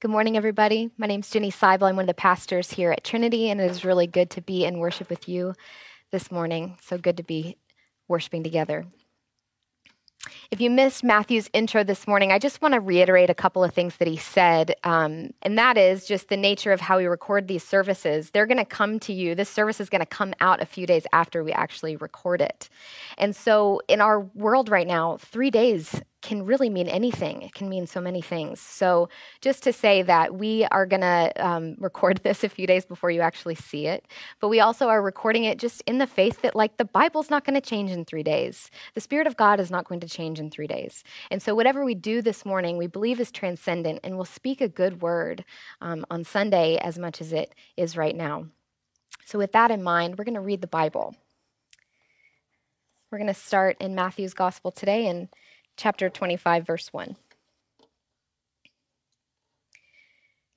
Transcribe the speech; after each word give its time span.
Good 0.00 0.12
morning, 0.12 0.36
everybody. 0.36 0.92
My 0.96 1.08
name 1.08 1.22
is 1.22 1.30
Jenny 1.30 1.50
Seibel. 1.50 1.88
I'm 1.88 1.96
one 1.96 2.04
of 2.04 2.06
the 2.06 2.14
pastors 2.14 2.70
here 2.70 2.92
at 2.92 3.02
Trinity, 3.02 3.50
and 3.50 3.60
it 3.60 3.68
is 3.68 3.84
really 3.84 4.06
good 4.06 4.30
to 4.30 4.40
be 4.40 4.64
in 4.64 4.78
worship 4.78 5.10
with 5.10 5.28
you 5.28 5.54
this 6.12 6.30
morning. 6.30 6.78
So 6.80 6.98
good 6.98 7.16
to 7.16 7.24
be 7.24 7.56
worshiping 8.06 8.44
together. 8.44 8.86
If 10.52 10.60
you 10.60 10.70
missed 10.70 11.02
Matthew's 11.02 11.50
intro 11.52 11.82
this 11.82 12.06
morning, 12.06 12.30
I 12.30 12.38
just 12.38 12.62
want 12.62 12.74
to 12.74 12.80
reiterate 12.80 13.28
a 13.28 13.34
couple 13.34 13.64
of 13.64 13.74
things 13.74 13.96
that 13.96 14.06
he 14.06 14.16
said. 14.16 14.76
Um, 14.84 15.30
and 15.42 15.58
that 15.58 15.76
is 15.76 16.06
just 16.06 16.28
the 16.28 16.36
nature 16.36 16.70
of 16.70 16.80
how 16.80 16.98
we 16.98 17.06
record 17.06 17.48
these 17.48 17.64
services. 17.64 18.30
They're 18.30 18.46
going 18.46 18.58
to 18.58 18.64
come 18.64 19.00
to 19.00 19.12
you. 19.12 19.34
This 19.34 19.48
service 19.48 19.80
is 19.80 19.88
going 19.88 20.00
to 20.00 20.06
come 20.06 20.32
out 20.40 20.62
a 20.62 20.66
few 20.66 20.86
days 20.86 21.08
after 21.12 21.42
we 21.42 21.50
actually 21.50 21.96
record 21.96 22.40
it. 22.40 22.68
And 23.16 23.34
so, 23.34 23.80
in 23.88 24.00
our 24.00 24.20
world 24.20 24.68
right 24.68 24.86
now, 24.86 25.16
three 25.16 25.50
days 25.50 26.00
can 26.20 26.44
really 26.44 26.68
mean 26.68 26.88
anything. 26.88 27.42
It 27.42 27.54
can 27.54 27.68
mean 27.68 27.86
so 27.86 28.00
many 28.00 28.20
things. 28.20 28.60
So, 28.60 29.08
just 29.40 29.62
to 29.62 29.72
say 29.72 30.02
that 30.02 30.34
we 30.34 30.64
are 30.66 30.84
going 30.84 31.02
to 31.02 31.32
um, 31.36 31.76
record 31.78 32.20
this 32.24 32.42
a 32.42 32.48
few 32.48 32.66
days 32.66 32.84
before 32.84 33.10
you 33.10 33.20
actually 33.20 33.54
see 33.54 33.86
it, 33.86 34.06
but 34.40 34.48
we 34.48 34.60
also 34.60 34.88
are 34.88 35.00
recording 35.00 35.44
it 35.44 35.58
just 35.58 35.82
in 35.86 35.98
the 35.98 36.06
faith 36.06 36.42
that, 36.42 36.56
like, 36.56 36.76
the 36.76 36.84
Bible's 36.84 37.30
not 37.30 37.44
going 37.44 37.54
to 37.54 37.60
change 37.60 37.90
in 37.90 38.04
three 38.04 38.22
days. 38.22 38.70
The 38.94 39.00
Spirit 39.00 39.26
of 39.26 39.36
God 39.36 39.60
is 39.60 39.70
not 39.70 39.86
going 39.88 40.00
to 40.00 40.08
change 40.08 40.40
in 40.40 40.50
three 40.50 40.66
days. 40.66 41.04
And 41.30 41.40
so, 41.40 41.54
whatever 41.54 41.84
we 41.84 41.94
do 41.94 42.20
this 42.20 42.44
morning, 42.44 42.76
we 42.76 42.88
believe 42.88 43.20
is 43.20 43.30
transcendent 43.30 44.00
and 44.02 44.16
will 44.16 44.24
speak 44.24 44.60
a 44.60 44.68
good 44.68 45.00
word 45.00 45.44
um, 45.80 46.04
on 46.10 46.24
Sunday 46.24 46.78
as 46.78 46.98
much 46.98 47.20
as 47.20 47.32
it 47.32 47.54
is 47.76 47.96
right 47.96 48.16
now. 48.16 48.46
So, 49.24 49.38
with 49.38 49.52
that 49.52 49.70
in 49.70 49.82
mind, 49.82 50.18
we're 50.18 50.24
going 50.24 50.34
to 50.34 50.40
read 50.40 50.62
the 50.62 50.66
Bible. 50.66 51.14
We're 53.10 53.18
going 53.18 53.28
to 53.28 53.34
start 53.34 53.76
in 53.80 53.94
Matthew's 53.94 54.34
Gospel 54.34 54.70
today 54.70 55.06
and 55.06 55.28
chapter 55.78 56.10
25, 56.10 56.66
verse 56.66 56.92
1. 56.92 57.16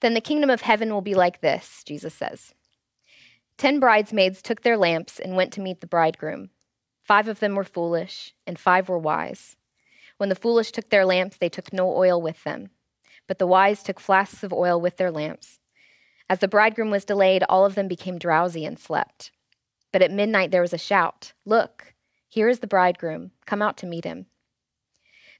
Then 0.02 0.16
the 0.16 0.20
kingdom 0.20 0.49
of 0.49 0.62
heaven 0.62 0.91
will 0.91 1.02
be 1.02 1.13
like 1.13 1.41
this, 1.41 1.84
Jesus 1.85 2.16
says. 2.16 2.53
Ten 3.55 3.79
bridesmaids 3.79 4.41
took 4.41 4.63
their 4.63 4.77
lamps 4.77 5.20
and 5.20 5.35
went 5.35 5.54
to 5.54 5.62
meet 5.62 5.79
the 5.79 5.87
bridegroom. 5.87 6.49
Five 7.04 7.27
of 7.27 7.40
them 7.40 7.54
were 7.54 7.63
foolish, 7.63 8.34
and 8.48 8.57
five 8.57 8.90
were 8.90 8.98
wise. 8.98 9.55
When 10.18 10.29
the 10.29 10.35
foolish 10.35 10.71
took 10.71 10.90
their 10.90 11.05
lamps, 11.05 11.37
they 11.37 11.49
took 11.49 11.71
no 11.71 11.96
oil 11.96 12.20
with 12.20 12.43
them, 12.43 12.71
but 13.27 13.37
the 13.37 13.48
wise 13.48 13.84
took 13.84 13.99
flasks 13.99 14.43
of 14.43 14.51
oil 14.51 14.81
with 14.81 14.98
their 14.98 15.12
lamps. 15.12 15.59
As 16.27 16.40
the 16.40 16.48
bridegroom 16.48 16.90
was 16.90 17.05
delayed, 17.05 17.43
all 17.48 17.65
of 17.65 17.76
them 17.76 17.87
became 17.87 18.18
drowsy 18.18 18.65
and 18.65 18.79
slept. 18.79 19.31
But 19.91 20.01
at 20.01 20.12
midnight 20.12 20.49
there 20.49 20.62
was 20.62 20.74
a 20.74 20.79
shout 20.79 21.34
Look, 21.46 21.93
here 22.27 22.49
is 22.49 22.59
the 22.59 22.68
bridegroom, 22.68 23.31
come 23.46 23.62
out 23.62 23.77
to 23.77 23.85
meet 23.85 24.05
him. 24.05 24.26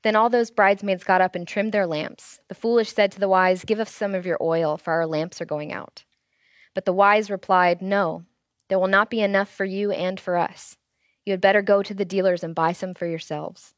Then 0.03 0.16
all 0.16 0.30
those 0.30 0.52
bridesmaids 0.52 1.03
got 1.03 1.21
up 1.21 1.35
and 1.35 1.47
trimmed 1.47 1.71
their 1.71 1.85
lamps. 1.85 2.39
The 2.47 2.55
foolish 2.55 2.94
said 2.94 3.11
to 3.11 3.19
the 3.19 3.30
wise, 3.30 3.63
Give 3.63 3.80
us 3.80 3.94
some 3.94 4.16
of 4.16 4.25
your 4.25 4.38
oil, 4.41 4.77
for 4.77 4.94
our 4.94 5.05
lamps 5.05 5.41
are 5.41 5.45
going 5.45 5.71
out. 5.71 6.03
But 6.73 6.85
the 6.85 6.94
wise 6.94 7.30
replied, 7.30 7.81
No, 7.81 8.25
there 8.69 8.79
will 8.79 8.88
not 8.88 9.09
be 9.09 9.22
enough 9.22 9.49
for 9.49 9.66
you 9.66 9.91
and 9.91 10.19
for 10.19 10.38
us. 10.38 10.77
You 11.25 11.33
had 11.33 11.41
better 11.41 11.61
go 11.61 11.83
to 11.83 11.94
the 11.94 12.05
dealers 12.05 12.44
and 12.44 12.55
buy 12.55 12.72
some 12.72 12.94
for 12.94 13.05
yourselves. 13.05 13.75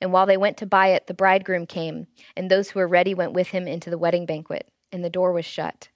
And 0.00 0.12
while 0.12 0.26
they 0.26 0.36
went 0.36 0.56
to 0.58 0.66
buy 0.66 0.88
it, 0.88 1.06
the 1.06 1.14
bridegroom 1.14 1.66
came, 1.66 2.06
and 2.36 2.50
those 2.50 2.70
who 2.70 2.78
were 2.78 2.86
ready 2.86 3.14
went 3.14 3.32
with 3.32 3.48
him 3.48 3.66
into 3.66 3.90
the 3.90 3.98
wedding 3.98 4.26
banquet, 4.26 4.70
and 4.92 5.02
the 5.02 5.10
door 5.10 5.32
was 5.32 5.44
shut. 5.44 5.88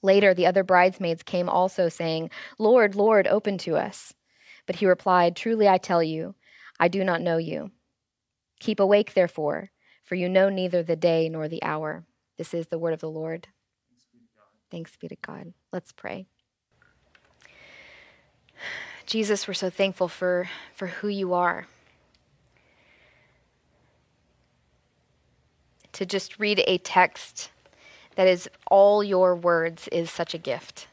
Later, 0.00 0.32
the 0.32 0.46
other 0.46 0.62
bridesmaids 0.62 1.22
came 1.22 1.48
also, 1.48 1.88
saying, 1.88 2.30
Lord, 2.58 2.94
Lord, 2.94 3.26
open 3.26 3.58
to 3.58 3.76
us. 3.76 4.14
But 4.66 4.76
he 4.76 4.86
replied, 4.86 5.34
Truly 5.34 5.68
I 5.68 5.78
tell 5.78 6.02
you, 6.02 6.34
I 6.78 6.88
do 6.88 7.02
not 7.02 7.20
know 7.20 7.36
you. 7.36 7.72
Keep 8.58 8.80
awake, 8.80 9.14
therefore, 9.14 9.70
for 10.04 10.14
you 10.14 10.28
know 10.28 10.48
neither 10.48 10.82
the 10.82 10.96
day 10.96 11.28
nor 11.28 11.48
the 11.48 11.62
hour. 11.62 12.04
This 12.36 12.54
is 12.54 12.68
the 12.68 12.78
word 12.78 12.92
of 12.92 13.00
the 13.00 13.10
Lord. 13.10 13.48
Thanks 14.70 14.96
be 14.96 15.08
to 15.08 15.16
God. 15.16 15.52
Let's 15.72 15.92
pray. 15.92 16.26
Jesus, 19.06 19.48
we're 19.48 19.54
so 19.54 19.70
thankful 19.70 20.08
for, 20.08 20.48
for 20.74 20.88
who 20.88 21.08
you 21.08 21.32
are. 21.32 21.66
To 25.92 26.04
just 26.04 26.38
read 26.38 26.62
a 26.66 26.78
text 26.78 27.50
that 28.16 28.28
is 28.28 28.48
all 28.70 29.02
your 29.02 29.34
words 29.34 29.88
is 29.88 30.10
such 30.10 30.34
a 30.34 30.38
gift. 30.38 30.88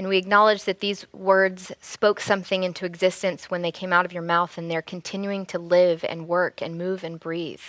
And 0.00 0.08
we 0.08 0.16
acknowledge 0.16 0.64
that 0.64 0.80
these 0.80 1.04
words 1.12 1.72
spoke 1.82 2.20
something 2.20 2.62
into 2.62 2.86
existence 2.86 3.50
when 3.50 3.60
they 3.60 3.70
came 3.70 3.92
out 3.92 4.06
of 4.06 4.14
your 4.14 4.22
mouth, 4.22 4.56
and 4.56 4.70
they're 4.70 4.80
continuing 4.80 5.44
to 5.44 5.58
live 5.58 6.06
and 6.08 6.26
work 6.26 6.62
and 6.62 6.78
move 6.78 7.04
and 7.04 7.20
breathe. 7.20 7.60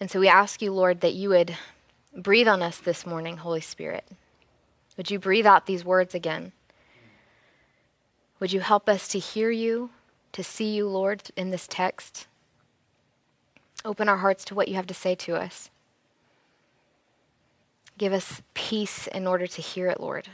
And 0.00 0.10
so 0.10 0.18
we 0.18 0.26
ask 0.26 0.60
you, 0.60 0.72
Lord, 0.72 1.00
that 1.02 1.14
you 1.14 1.28
would 1.28 1.56
breathe 2.16 2.48
on 2.48 2.60
us 2.60 2.78
this 2.78 3.06
morning, 3.06 3.36
Holy 3.36 3.60
Spirit. 3.60 4.04
Would 4.96 5.12
you 5.12 5.20
breathe 5.20 5.46
out 5.46 5.66
these 5.66 5.84
words 5.84 6.12
again? 6.12 6.50
Would 8.40 8.52
you 8.52 8.58
help 8.58 8.88
us 8.88 9.06
to 9.10 9.20
hear 9.20 9.52
you, 9.52 9.90
to 10.32 10.42
see 10.42 10.74
you, 10.74 10.88
Lord, 10.88 11.22
in 11.36 11.50
this 11.50 11.68
text? 11.68 12.26
Open 13.84 14.08
our 14.08 14.16
hearts 14.16 14.44
to 14.46 14.56
what 14.56 14.66
you 14.66 14.74
have 14.74 14.88
to 14.88 14.94
say 14.94 15.14
to 15.14 15.36
us. 15.36 15.70
Give 17.96 18.12
us 18.12 18.42
peace 18.54 19.06
in 19.06 19.28
order 19.28 19.46
to 19.46 19.62
hear 19.62 19.86
it, 19.86 20.00
Lord. 20.00 20.26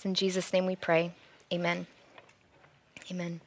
It's 0.00 0.06
in 0.06 0.14
Jesus' 0.14 0.50
name 0.54 0.64
we 0.64 0.76
pray. 0.76 1.12
Amen. 1.52 1.86
Amen. 3.10 3.42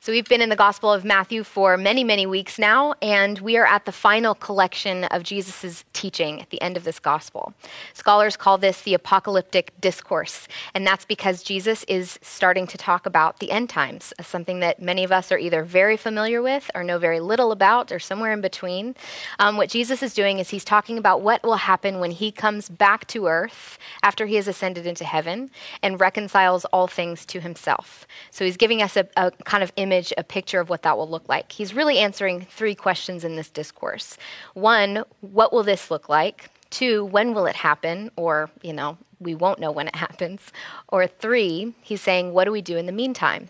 So, 0.00 0.12
we've 0.12 0.28
been 0.28 0.40
in 0.40 0.48
the 0.48 0.56
Gospel 0.56 0.92
of 0.92 1.04
Matthew 1.04 1.44
for 1.44 1.76
many, 1.76 2.04
many 2.04 2.24
weeks 2.24 2.58
now, 2.58 2.94
and 3.02 3.38
we 3.40 3.56
are 3.56 3.66
at 3.66 3.84
the 3.84 3.92
final 3.92 4.34
collection 4.34 5.04
of 5.04 5.22
Jesus' 5.22 5.84
teaching 5.92 6.40
at 6.40 6.50
the 6.50 6.60
end 6.62 6.76
of 6.76 6.84
this 6.84 6.98
Gospel. 6.98 7.52
Scholars 7.92 8.36
call 8.36 8.58
this 8.58 8.80
the 8.82 8.94
apocalyptic 8.94 9.72
discourse, 9.80 10.48
and 10.74 10.86
that's 10.86 11.04
because 11.04 11.42
Jesus 11.42 11.84
is 11.84 12.18
starting 12.22 12.66
to 12.68 12.78
talk 12.78 13.06
about 13.06 13.40
the 13.40 13.50
end 13.50 13.68
times, 13.68 14.12
something 14.20 14.60
that 14.60 14.80
many 14.80 15.04
of 15.04 15.12
us 15.12 15.30
are 15.32 15.38
either 15.38 15.62
very 15.62 15.96
familiar 15.96 16.40
with 16.40 16.70
or 16.74 16.84
know 16.84 16.98
very 16.98 17.20
little 17.20 17.52
about, 17.52 17.92
or 17.92 17.98
somewhere 17.98 18.32
in 18.32 18.40
between. 18.40 18.94
Um, 19.38 19.56
what 19.56 19.68
Jesus 19.68 20.02
is 20.02 20.14
doing 20.14 20.38
is 20.38 20.50
he's 20.50 20.64
talking 20.64 20.96
about 20.96 21.20
what 21.20 21.42
will 21.42 21.56
happen 21.56 22.00
when 22.00 22.12
he 22.12 22.32
comes 22.32 22.68
back 22.68 23.06
to 23.08 23.26
earth 23.26 23.78
after 24.02 24.26
he 24.26 24.36
has 24.36 24.48
ascended 24.48 24.86
into 24.86 25.04
heaven 25.04 25.50
and 25.82 26.00
reconciles 26.00 26.64
all 26.66 26.86
things 26.86 27.26
to 27.26 27.40
himself. 27.40 28.06
So, 28.30 28.44
he's 28.44 28.56
giving 28.56 28.82
us 28.82 28.96
a, 28.96 29.08
a 29.16 29.30
kind 29.44 29.57
of 29.62 29.72
image 29.76 29.88
image, 29.88 30.12
a 30.18 30.24
picture 30.24 30.60
of 30.60 30.68
what 30.68 30.82
that 30.82 30.96
will 30.96 31.08
look 31.08 31.28
like. 31.28 31.52
He's 31.52 31.74
really 31.74 31.98
answering 31.98 32.46
three 32.50 32.74
questions 32.74 33.24
in 33.24 33.36
this 33.36 33.50
discourse. 33.50 34.16
One, 34.54 35.04
what 35.20 35.52
will 35.52 35.62
this 35.62 35.90
look 35.90 36.08
like? 36.08 36.50
Two, 36.70 37.04
when 37.06 37.34
will 37.34 37.46
it 37.46 37.56
happen? 37.56 38.10
Or, 38.16 38.50
you 38.62 38.72
know, 38.72 38.98
we 39.18 39.34
won't 39.34 39.58
know 39.58 39.72
when 39.72 39.88
it 39.88 39.96
happens. 40.06 40.52
Or 40.88 41.06
three, 41.06 41.74
he's 41.82 42.02
saying, 42.02 42.32
what 42.32 42.44
do 42.44 42.52
we 42.52 42.62
do 42.62 42.76
in 42.76 42.86
the 42.86 42.92
meantime? 42.92 43.48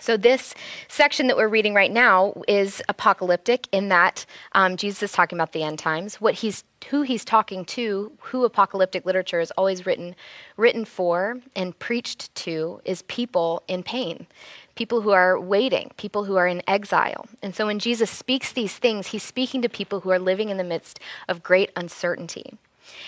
So, 0.00 0.16
this 0.16 0.52
section 0.88 1.28
that 1.28 1.36
we're 1.36 1.46
reading 1.46 1.74
right 1.74 1.92
now 1.92 2.42
is 2.48 2.82
apocalyptic 2.88 3.68
in 3.70 3.88
that 3.90 4.26
um, 4.50 4.76
Jesus 4.76 5.00
is 5.04 5.12
talking 5.12 5.38
about 5.38 5.52
the 5.52 5.62
end 5.62 5.78
times. 5.78 6.20
What 6.20 6.34
he's, 6.34 6.64
who 6.88 7.02
he's 7.02 7.24
talking 7.24 7.64
to, 7.66 8.10
who 8.18 8.44
apocalyptic 8.44 9.06
literature 9.06 9.38
is 9.38 9.52
always 9.52 9.86
written, 9.86 10.16
written 10.56 10.84
for 10.84 11.38
and 11.54 11.78
preached 11.78 12.34
to, 12.34 12.80
is 12.84 13.02
people 13.02 13.62
in 13.68 13.84
pain 13.84 14.26
people 14.74 15.02
who 15.02 15.10
are 15.10 15.38
waiting, 15.38 15.90
people 15.96 16.24
who 16.24 16.36
are 16.36 16.46
in 16.46 16.62
exile. 16.66 17.26
And 17.42 17.54
so 17.54 17.66
when 17.66 17.78
Jesus 17.78 18.10
speaks 18.10 18.52
these 18.52 18.76
things, 18.76 19.08
he's 19.08 19.22
speaking 19.22 19.62
to 19.62 19.68
people 19.68 20.00
who 20.00 20.10
are 20.10 20.18
living 20.18 20.48
in 20.48 20.56
the 20.56 20.64
midst 20.64 21.00
of 21.28 21.42
great 21.42 21.70
uncertainty. 21.76 22.58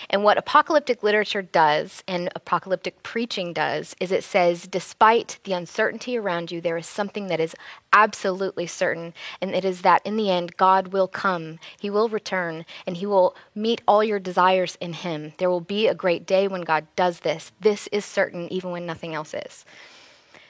And 0.09 0.23
what 0.23 0.37
apocalyptic 0.37 1.03
literature 1.03 1.41
does 1.41 2.03
and 2.07 2.29
apocalyptic 2.35 3.03
preaching 3.03 3.53
does 3.53 3.95
is 3.99 4.11
it 4.11 4.23
says, 4.23 4.67
despite 4.67 5.39
the 5.43 5.53
uncertainty 5.53 6.17
around 6.17 6.51
you, 6.51 6.61
there 6.61 6.77
is 6.77 6.87
something 6.87 7.27
that 7.27 7.39
is 7.39 7.55
absolutely 7.91 8.67
certain, 8.67 9.13
and 9.41 9.53
it 9.53 9.65
is 9.65 9.81
that 9.81 10.01
in 10.05 10.17
the 10.17 10.29
end, 10.29 10.57
God 10.57 10.89
will 10.89 11.07
come, 11.07 11.59
He 11.79 11.89
will 11.89 12.09
return, 12.09 12.65
and 12.85 12.97
He 12.97 13.05
will 13.05 13.35
meet 13.53 13.81
all 13.87 14.03
your 14.03 14.19
desires 14.19 14.77
in 14.79 14.93
Him. 14.93 15.33
There 15.37 15.49
will 15.49 15.61
be 15.61 15.87
a 15.87 15.95
great 15.95 16.25
day 16.25 16.47
when 16.47 16.61
God 16.61 16.87
does 16.95 17.21
this. 17.21 17.51
This 17.59 17.87
is 17.87 18.05
certain, 18.05 18.51
even 18.51 18.71
when 18.71 18.85
nothing 18.85 19.13
else 19.13 19.33
is. 19.33 19.65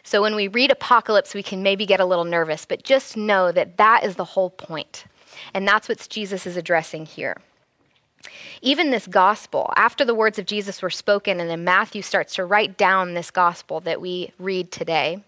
So 0.06 0.22
when 0.22 0.36
we 0.36 0.48
read 0.48 0.70
Apocalypse, 0.70 1.34
we 1.34 1.42
can 1.42 1.64
maybe 1.64 1.88
get 1.88 2.00
a 2.00 2.06
little 2.06 2.26
nervous, 2.26 2.64
but 2.64 2.84
just 2.84 3.18
know 3.18 3.52
that 3.52 3.78
that 3.78 4.04
is 4.04 4.16
the 4.16 4.24
whole 4.24 4.52
point. 4.52 5.06
And 5.54 5.68
that's 5.68 5.90
what 5.90 6.08
Jesus 6.08 6.46
is 6.46 6.56
addressing 6.56 7.08
here. 7.08 7.36
Even 8.62 8.92
this 8.92 9.08
gospel, 9.08 9.74
after 9.76 10.06
the 10.06 10.14
words 10.14 10.38
of 10.38 10.46
Jesus 10.46 10.84
were 10.84 10.92
spoken, 10.92 11.40
and 11.40 11.50
then 11.50 11.64
Matthew 11.64 12.04
starts 12.04 12.36
to 12.36 12.46
write 12.46 12.78
down 12.78 13.16
this 13.16 13.32
gospel 13.32 13.80
that 13.82 14.00
we 14.00 14.32
read 14.38 14.72
today, 14.72 15.24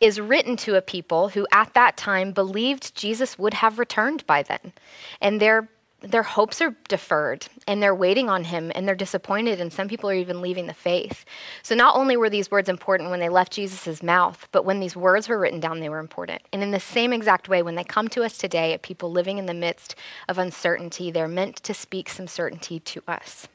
is 0.00 0.20
written 0.20 0.56
to 0.58 0.76
a 0.76 0.82
people 0.82 1.30
who 1.30 1.46
at 1.52 1.74
that 1.74 1.96
time 1.96 2.30
believed 2.30 2.94
Jesus 2.94 3.36
would 3.36 3.54
have 3.54 3.80
returned 3.80 4.24
by 4.28 4.44
then. 4.44 4.72
And 5.20 5.40
they're 5.40 5.68
their 6.04 6.22
hopes 6.22 6.60
are 6.60 6.76
deferred 6.88 7.46
and 7.66 7.82
they're 7.82 7.94
waiting 7.94 8.28
on 8.28 8.44
him 8.44 8.70
and 8.74 8.86
they're 8.86 8.94
disappointed 8.94 9.60
and 9.60 9.72
some 9.72 9.88
people 9.88 10.10
are 10.10 10.14
even 10.14 10.40
leaving 10.40 10.66
the 10.66 10.74
faith. 10.74 11.24
So 11.62 11.74
not 11.74 11.96
only 11.96 12.16
were 12.16 12.30
these 12.30 12.50
words 12.50 12.68
important 12.68 13.10
when 13.10 13.20
they 13.20 13.28
left 13.28 13.52
Jesus' 13.52 14.02
mouth, 14.02 14.48
but 14.52 14.64
when 14.64 14.80
these 14.80 14.96
words 14.96 15.28
were 15.28 15.38
written 15.38 15.60
down, 15.60 15.80
they 15.80 15.88
were 15.88 15.98
important. 15.98 16.42
And 16.52 16.62
in 16.62 16.70
the 16.70 16.80
same 16.80 17.12
exact 17.12 17.48
way, 17.48 17.62
when 17.62 17.74
they 17.74 17.84
come 17.84 18.08
to 18.08 18.22
us 18.22 18.36
today, 18.36 18.72
at 18.72 18.82
people 18.82 19.10
living 19.10 19.38
in 19.38 19.46
the 19.46 19.54
midst 19.54 19.94
of 20.28 20.38
uncertainty, 20.38 21.10
they're 21.10 21.28
meant 21.28 21.56
to 21.56 21.74
speak 21.74 22.08
some 22.08 22.26
certainty 22.26 22.80
to 22.80 23.02
us. 23.08 23.48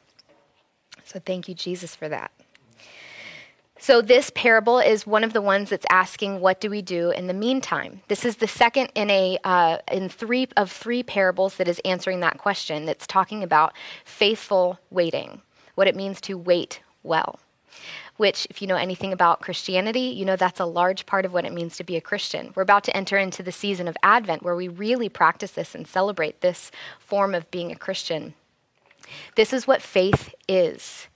So 1.05 1.19
thank 1.19 1.47
you, 1.47 1.55
Jesus, 1.55 1.95
for 1.95 2.09
that. 2.09 2.31
So, 3.81 4.01
this 4.01 4.29
parable 4.35 4.79
is 4.79 5.07
one 5.07 5.23
of 5.23 5.31
the 5.31 5.41
ones 5.41 5.69
that's 5.69 5.85
asking, 5.89 6.41
What 6.41 6.59
do 6.59 6.69
we 6.69 6.81
do 6.81 7.11
in 7.11 7.27
the 7.27 7.33
meantime? 7.33 8.01
This 8.09 8.25
is 8.25 8.35
the 8.35 8.47
second 8.47 8.91
in, 8.93 9.09
a, 9.09 9.37
uh, 9.45 9.77
in 9.89 10.09
three 10.09 10.49
of 10.57 10.69
three 10.69 11.01
parables 11.01 11.55
that 11.55 11.67
is 11.69 11.79
answering 11.85 12.19
that 12.19 12.37
question, 12.37 12.85
that's 12.85 13.07
talking 13.07 13.41
about 13.41 13.73
faithful 14.03 14.79
waiting, 14.89 15.41
what 15.75 15.87
it 15.87 15.95
means 15.95 16.19
to 16.21 16.37
wait 16.37 16.81
well. 17.03 17.39
Which, 18.17 18.45
if 18.49 18.61
you 18.61 18.67
know 18.67 18.75
anything 18.75 19.13
about 19.13 19.39
Christianity, 19.39 20.01
you 20.01 20.25
know 20.25 20.35
that's 20.35 20.59
a 20.59 20.65
large 20.65 21.05
part 21.05 21.23
of 21.23 21.31
what 21.31 21.45
it 21.45 21.53
means 21.53 21.77
to 21.77 21.85
be 21.85 21.95
a 21.95 22.01
Christian. 22.01 22.51
We're 22.55 22.63
about 22.63 22.83
to 22.83 22.97
enter 22.97 23.17
into 23.17 23.41
the 23.41 23.53
season 23.53 23.87
of 23.87 23.95
Advent 24.03 24.43
where 24.43 24.57
we 24.57 24.67
really 24.67 25.07
practice 25.07 25.51
this 25.51 25.73
and 25.73 25.87
celebrate 25.87 26.41
this 26.41 26.69
form 26.99 27.33
of 27.33 27.49
being 27.49 27.71
a 27.71 27.77
Christian. 27.77 28.33
This 29.35 29.53
is 29.53 29.65
what 29.65 29.81
faith 29.81 30.35
is. 30.49 31.07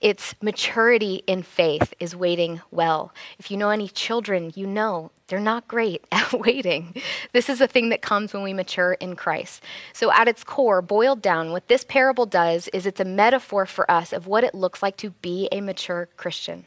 It's 0.00 0.34
maturity 0.40 1.24
in 1.26 1.42
faith 1.42 1.92
is 1.98 2.14
waiting 2.14 2.60
well. 2.70 3.12
If 3.38 3.50
you 3.50 3.56
know 3.56 3.70
any 3.70 3.88
children, 3.88 4.52
you 4.54 4.64
know 4.64 5.10
they're 5.26 5.40
not 5.40 5.66
great 5.66 6.04
at 6.12 6.32
waiting. 6.32 6.94
This 7.32 7.48
is 7.48 7.60
a 7.60 7.66
thing 7.66 7.88
that 7.88 8.00
comes 8.00 8.32
when 8.32 8.44
we 8.44 8.52
mature 8.52 8.92
in 8.94 9.16
Christ. 9.16 9.62
So, 9.92 10.12
at 10.12 10.28
its 10.28 10.44
core, 10.44 10.82
boiled 10.82 11.20
down, 11.20 11.50
what 11.50 11.66
this 11.66 11.84
parable 11.84 12.26
does 12.26 12.68
is 12.68 12.86
it's 12.86 13.00
a 13.00 13.04
metaphor 13.04 13.66
for 13.66 13.90
us 13.90 14.12
of 14.12 14.28
what 14.28 14.44
it 14.44 14.54
looks 14.54 14.82
like 14.82 14.96
to 14.98 15.10
be 15.10 15.48
a 15.50 15.60
mature 15.60 16.08
Christian. 16.16 16.64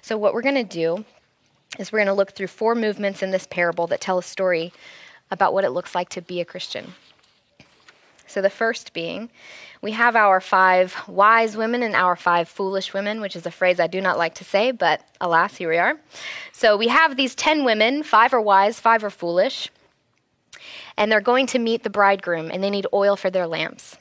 So, 0.00 0.16
what 0.16 0.32
we're 0.32 0.40
going 0.40 0.54
to 0.54 0.64
do 0.64 1.04
is 1.78 1.92
we're 1.92 1.98
going 1.98 2.06
to 2.06 2.14
look 2.14 2.32
through 2.32 2.46
four 2.46 2.74
movements 2.74 3.22
in 3.22 3.32
this 3.32 3.46
parable 3.46 3.86
that 3.88 4.00
tell 4.00 4.18
a 4.18 4.22
story 4.22 4.72
about 5.30 5.52
what 5.52 5.64
it 5.64 5.70
looks 5.70 5.94
like 5.94 6.08
to 6.10 6.22
be 6.22 6.40
a 6.40 6.44
Christian. 6.44 6.94
So, 8.32 8.40
the 8.40 8.48
first 8.48 8.94
being, 8.94 9.28
we 9.82 9.92
have 9.92 10.16
our 10.16 10.40
five 10.40 10.96
wise 11.06 11.54
women 11.54 11.82
and 11.82 11.94
our 11.94 12.16
five 12.16 12.48
foolish 12.48 12.94
women, 12.94 13.20
which 13.20 13.36
is 13.36 13.44
a 13.44 13.50
phrase 13.50 13.78
I 13.78 13.88
do 13.88 14.00
not 14.00 14.16
like 14.16 14.34
to 14.36 14.44
say, 14.44 14.70
but 14.70 15.02
alas, 15.20 15.56
here 15.56 15.68
we 15.68 15.76
are. 15.76 16.00
So, 16.52 16.78
we 16.78 16.88
have 16.88 17.16
these 17.16 17.34
10 17.34 17.64
women, 17.64 18.02
five 18.02 18.32
are 18.32 18.40
wise, 18.40 18.80
five 18.80 19.04
are 19.04 19.10
foolish, 19.10 19.70
and 20.96 21.12
they're 21.12 21.20
going 21.20 21.46
to 21.48 21.58
meet 21.58 21.82
the 21.82 21.90
bridegroom, 21.90 22.50
and 22.50 22.64
they 22.64 22.70
need 22.70 22.86
oil 22.94 23.16
for 23.16 23.28
their 23.28 23.46
lamps. 23.46 23.98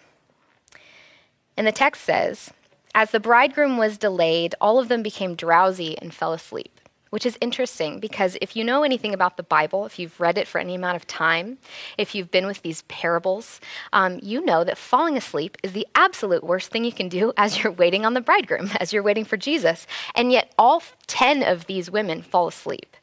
And 1.58 1.68
the 1.68 1.72
text 1.74 2.04
says, 2.04 2.52
As 2.96 3.12
the 3.12 3.20
bridegroom 3.20 3.78
was 3.78 3.98
delayed, 3.98 4.56
all 4.62 4.80
of 4.80 4.88
them 4.88 5.04
became 5.04 5.36
drowsy 5.36 5.98
and 5.98 6.14
fell 6.14 6.34
asleep 6.34 6.81
which 7.12 7.26
is 7.26 7.38
interesting 7.40 8.00
because 8.00 8.38
if 8.42 8.56
you 8.56 8.64
know 8.64 8.84
anything 8.84 9.14
about 9.14 9.38
the 9.38 9.44
Bible, 9.44 9.86
if 9.86 10.00
you've 10.00 10.20
read 10.20 10.38
it 10.38 10.48
for 10.48 10.60
any 10.60 10.74
amount 10.76 10.96
of 10.96 11.06
time, 11.06 11.60
if 11.98 12.16
you've 12.16 12.32
been 12.32 12.48
with 12.48 12.64
these 12.64 12.82
parables, 12.84 13.62
um, 13.94 14.20
you 14.24 14.44
know 14.44 14.64
that 14.64 14.78
falling 14.78 15.16
asleep 15.16 15.58
is 15.62 15.74
the 15.74 15.88
absolute 15.94 16.44
worst 16.44 16.72
thing 16.72 16.84
you 16.84 16.92
can 16.92 17.10
do 17.10 17.32
as 17.38 17.62
you're 17.62 17.72
waiting 17.72 18.06
on 18.06 18.16
the 18.16 18.22
bridegroom, 18.22 18.72
as 18.80 18.92
you're 18.92 19.04
waiting 19.04 19.26
for 19.26 19.38
Jesus. 19.38 19.86
And 20.16 20.32
yet, 20.32 20.54
all 20.58 20.82
10 21.08 21.44
of 21.44 21.68
these 21.68 21.92
women 21.92 22.22
fall 22.22 22.48
asleep. 22.48 22.96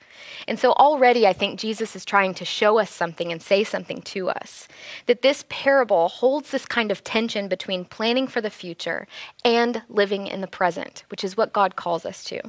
And 0.47 0.59
so 0.59 0.73
already 0.73 1.27
I 1.27 1.33
think 1.33 1.61
Jesus 1.61 1.95
is 1.95 2.05
trying 2.05 2.35
to 2.35 2.45
show 2.45 2.79
us 2.79 2.91
something 2.91 3.31
and 3.31 3.41
say 3.43 3.63
something 3.63 4.03
to 4.03 4.31
us. 4.31 4.67
That 5.07 5.23
this 5.23 5.45
parable 5.49 6.09
holds 6.09 6.51
this 6.51 6.67
kind 6.67 6.91
of 6.91 7.05
tension 7.05 7.49
between 7.49 7.85
planning 7.85 8.27
for 8.27 8.41
the 8.41 8.51
future 8.51 9.07
and 9.45 9.83
living 9.89 10.27
in 10.27 10.41
the 10.41 10.47
present, 10.47 11.05
which 11.11 11.23
is 11.23 11.37
what 11.37 11.53
God 11.53 11.77
calls 11.77 12.05
us 12.05 12.25
to. 12.25 12.41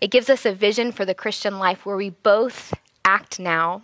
It 0.00 0.10
gives 0.10 0.30
us 0.30 0.46
a 0.46 0.54
vision 0.54 0.92
for 0.92 1.04
the 1.04 1.14
Christian 1.14 1.58
life 1.58 1.84
where 1.84 1.96
we 1.96 2.10
both 2.10 2.74
act 3.04 3.38
now 3.38 3.82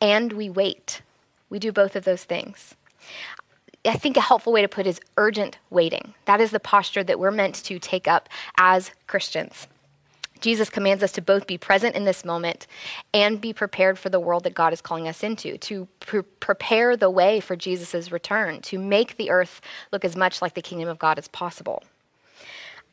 and 0.00 0.32
we 0.32 0.48
wait. 0.48 1.02
We 1.50 1.58
do 1.58 1.72
both 1.72 1.96
of 1.96 2.04
those 2.04 2.24
things. 2.24 2.74
I 3.84 3.96
think 3.96 4.16
a 4.16 4.22
helpful 4.22 4.52
way 4.52 4.62
to 4.62 4.68
put 4.68 4.86
is 4.86 5.00
urgent 5.16 5.58
waiting. 5.68 6.14
That 6.24 6.40
is 6.40 6.50
the 6.50 6.60
posture 6.60 7.04
that 7.04 7.18
we're 7.18 7.30
meant 7.30 7.56
to 7.56 7.78
take 7.78 8.08
up 8.08 8.28
as 8.56 8.92
Christians. 9.06 9.66
Jesus 10.40 10.68
commands 10.68 11.02
us 11.02 11.12
to 11.12 11.22
both 11.22 11.46
be 11.46 11.56
present 11.56 11.94
in 11.94 12.04
this 12.04 12.24
moment 12.24 12.66
and 13.12 13.40
be 13.40 13.52
prepared 13.52 13.98
for 13.98 14.10
the 14.10 14.20
world 14.20 14.44
that 14.44 14.54
God 14.54 14.72
is 14.72 14.82
calling 14.82 15.08
us 15.08 15.22
into, 15.22 15.56
to 15.58 15.88
pre- 16.00 16.22
prepare 16.22 16.96
the 16.96 17.08
way 17.08 17.40
for 17.40 17.56
Jesus' 17.56 18.12
return, 18.12 18.60
to 18.62 18.78
make 18.78 19.16
the 19.16 19.30
earth 19.30 19.60
look 19.90 20.04
as 20.04 20.16
much 20.16 20.42
like 20.42 20.54
the 20.54 20.62
kingdom 20.62 20.88
of 20.88 20.98
God 20.98 21.18
as 21.18 21.28
possible. 21.28 21.82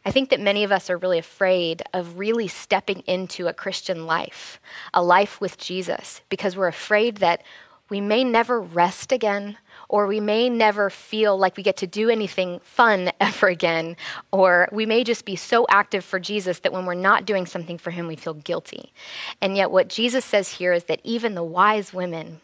I 0.03 0.12
think 0.12 0.30
that 0.30 0.39
many 0.39 0.63
of 0.63 0.71
us 0.71 0.89
are 0.89 0.98
really 0.98 1.19
afraid 1.19 1.83
of 1.94 2.18
really 2.18 2.48
stepping 2.48 3.01
into 3.01 3.48
a 3.48 3.53
Christian 3.53 4.06
life, 4.06 4.59
a 4.94 5.03
life 5.03 5.39
with 5.39 5.57
Jesus, 5.57 6.21
because 6.30 6.57
we're 6.57 6.68
afraid 6.68 7.18
that 7.18 7.44
we 7.92 8.01
may 8.01 8.24
never 8.24 8.59
rest 8.59 9.12
again, 9.12 9.57
or 9.89 10.07
we 10.07 10.21
may 10.21 10.50
never 10.50 10.89
feel 10.89 11.38
like 11.38 11.57
we 11.57 11.62
get 11.62 11.75
to 11.77 11.88
do 11.88 12.09
anything 12.09 12.62
fun 12.63 13.12
ever 13.19 13.48
again, 13.48 13.98
or 14.31 14.69
we 14.71 14.86
may 14.86 15.03
just 15.03 15.25
be 15.25 15.36
so 15.36 15.68
active 15.69 16.03
for 16.03 16.19
Jesus 16.19 16.59
that 16.59 16.71
when 16.71 16.86
we're 16.86 16.94
not 16.94 17.25
doing 17.25 17.45
something 17.45 17.77
for 17.77 17.92
Him, 17.92 18.07
we 18.07 18.15
feel 18.15 18.33
guilty. 18.33 18.94
And 19.42 19.57
yet, 19.57 19.71
what 19.71 19.89
Jesus 19.89 20.25
says 20.25 20.53
here 20.53 20.74
is 20.74 20.86
that 20.86 21.01
even 21.03 21.36
the 21.36 21.44
wise 21.44 21.94
women 21.94 22.39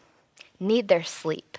need 0.60 0.88
their 0.88 1.02
sleep. 1.02 1.58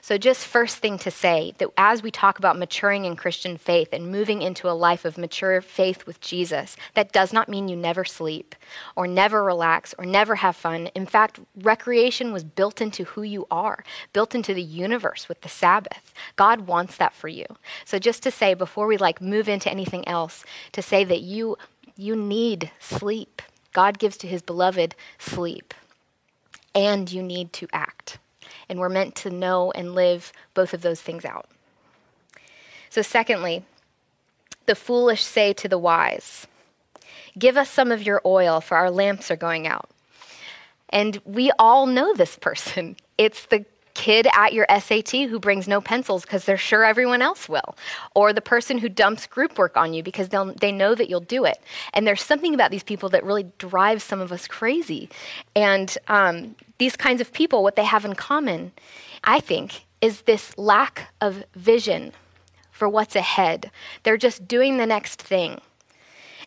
So, 0.00 0.18
just 0.18 0.46
first 0.46 0.78
thing 0.78 0.98
to 0.98 1.10
say 1.10 1.52
that 1.58 1.68
as 1.76 2.02
we 2.02 2.10
talk 2.10 2.38
about 2.38 2.58
maturing 2.58 3.04
in 3.04 3.16
Christian 3.16 3.56
faith 3.56 3.88
and 3.92 4.10
moving 4.10 4.42
into 4.42 4.68
a 4.68 4.70
life 4.70 5.04
of 5.04 5.18
mature 5.18 5.60
faith 5.60 6.06
with 6.06 6.20
Jesus, 6.20 6.76
that 6.94 7.12
does 7.12 7.32
not 7.32 7.48
mean 7.48 7.68
you 7.68 7.76
never 7.76 8.04
sleep 8.04 8.54
or 8.94 9.06
never 9.06 9.42
relax 9.42 9.94
or 9.98 10.06
never 10.06 10.36
have 10.36 10.56
fun. 10.56 10.88
In 10.94 11.06
fact, 11.06 11.40
recreation 11.62 12.32
was 12.32 12.44
built 12.44 12.80
into 12.80 13.04
who 13.04 13.22
you 13.22 13.46
are, 13.50 13.84
built 14.12 14.34
into 14.34 14.54
the 14.54 14.62
universe 14.62 15.28
with 15.28 15.40
the 15.40 15.48
Sabbath. 15.48 16.12
God 16.36 16.62
wants 16.62 16.96
that 16.96 17.14
for 17.14 17.28
you. 17.28 17.46
So, 17.84 17.98
just 17.98 18.22
to 18.22 18.30
say 18.30 18.54
before 18.54 18.86
we 18.86 18.96
like 18.96 19.20
move 19.20 19.48
into 19.48 19.70
anything 19.70 20.06
else, 20.06 20.44
to 20.72 20.82
say 20.82 21.04
that 21.04 21.20
you 21.22 21.56
you 21.96 22.14
need 22.14 22.70
sleep. 22.78 23.42
God 23.72 23.98
gives 23.98 24.16
to 24.18 24.26
his 24.26 24.42
beloved 24.42 24.94
sleep. 25.18 25.74
And 26.74 27.10
you 27.10 27.22
need 27.22 27.54
to 27.54 27.68
act 27.72 28.18
and 28.68 28.78
we're 28.78 28.88
meant 28.88 29.14
to 29.16 29.30
know 29.30 29.70
and 29.72 29.94
live 29.94 30.32
both 30.54 30.74
of 30.74 30.82
those 30.82 31.00
things 31.00 31.24
out. 31.24 31.48
So, 32.90 33.02
secondly, 33.02 33.64
the 34.66 34.74
foolish 34.74 35.22
say 35.22 35.52
to 35.54 35.68
the 35.68 35.78
wise, 35.78 36.46
Give 37.38 37.56
us 37.56 37.70
some 37.70 37.92
of 37.92 38.02
your 38.02 38.22
oil, 38.24 38.60
for 38.60 38.76
our 38.76 38.90
lamps 38.90 39.30
are 39.30 39.36
going 39.36 39.66
out. 39.66 39.90
And 40.88 41.20
we 41.24 41.50
all 41.58 41.86
know 41.86 42.14
this 42.14 42.36
person. 42.36 42.96
It's 43.18 43.46
the 43.46 43.64
kid 43.96 44.28
at 44.36 44.52
your 44.52 44.66
SAT 44.68 45.10
who 45.30 45.40
brings 45.40 45.66
no 45.66 45.80
pencils 45.80 46.22
because 46.22 46.44
they're 46.44 46.58
sure 46.58 46.84
everyone 46.84 47.22
else 47.22 47.48
will, 47.48 47.76
or 48.14 48.34
the 48.34 48.42
person 48.42 48.76
who 48.76 48.90
dumps 48.90 49.26
group 49.26 49.56
work 49.56 49.74
on 49.74 49.94
you 49.94 50.02
because 50.02 50.28
they 50.60 50.70
know 50.70 50.94
that 50.94 51.08
you'll 51.08 51.20
do 51.20 51.46
it. 51.46 51.58
And 51.94 52.06
there's 52.06 52.22
something 52.22 52.52
about 52.52 52.70
these 52.70 52.82
people 52.82 53.08
that 53.08 53.24
really 53.24 53.46
drives 53.56 54.04
some 54.04 54.20
of 54.20 54.32
us 54.32 54.46
crazy. 54.46 55.08
And 55.56 55.96
um, 56.08 56.54
these 56.76 56.94
kinds 56.94 57.22
of 57.22 57.32
people, 57.32 57.62
what 57.62 57.74
they 57.74 57.84
have 57.84 58.04
in 58.04 58.14
common, 58.14 58.72
I 59.24 59.40
think, 59.40 59.86
is 60.02 60.22
this 60.22 60.56
lack 60.58 61.14
of 61.22 61.44
vision 61.54 62.12
for 62.70 62.90
what's 62.90 63.16
ahead. 63.16 63.70
They're 64.02 64.18
just 64.18 64.46
doing 64.46 64.76
the 64.76 64.86
next 64.86 65.22
thing. 65.22 65.62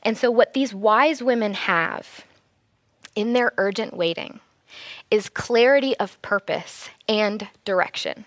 And 0.04 0.16
so, 0.16 0.30
what 0.30 0.54
these 0.54 0.72
wise 0.72 1.24
women 1.24 1.56
have 1.56 2.24
in 3.16 3.34
their 3.34 3.54
urgent 3.58 3.98
waiting 3.98 4.40
is 5.12 5.30
clarity 5.30 5.98
of 5.98 6.22
purpose 6.22 6.90
and 7.08 7.48
direction. 7.66 8.26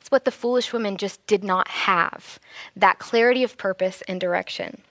It's 0.00 0.10
what 0.10 0.24
the 0.24 0.30
foolish 0.30 0.72
women 0.72 0.96
just 0.96 1.24
did 1.26 1.44
not 1.44 1.68
have 1.68 2.38
that 2.76 2.98
clarity 2.98 3.44
of 3.44 3.56
purpose 3.56 4.02
and 4.08 4.20
direction. 4.20 4.82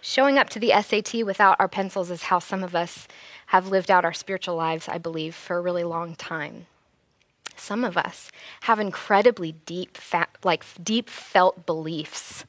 Showing 0.00 0.38
up 0.38 0.50
to 0.50 0.58
the 0.58 0.72
SAT 0.82 1.24
without 1.24 1.56
our 1.58 1.68
pencils 1.68 2.10
is 2.10 2.24
how 2.24 2.38
some 2.38 2.62
of 2.62 2.74
us 2.74 3.08
have 3.46 3.68
lived 3.68 3.90
out 3.90 4.04
our 4.04 4.12
spiritual 4.12 4.56
lives, 4.56 4.88
I 4.88 4.98
believe, 4.98 5.34
for 5.34 5.56
a 5.56 5.60
really 5.60 5.84
long 5.84 6.14
time. 6.14 6.66
Some 7.56 7.84
of 7.84 7.96
us 7.96 8.30
have 8.62 8.80
incredibly 8.80 9.52
deep, 9.52 9.98
like 10.42 10.64
deep 10.82 11.08
felt 11.08 11.64
beliefs 11.64 12.44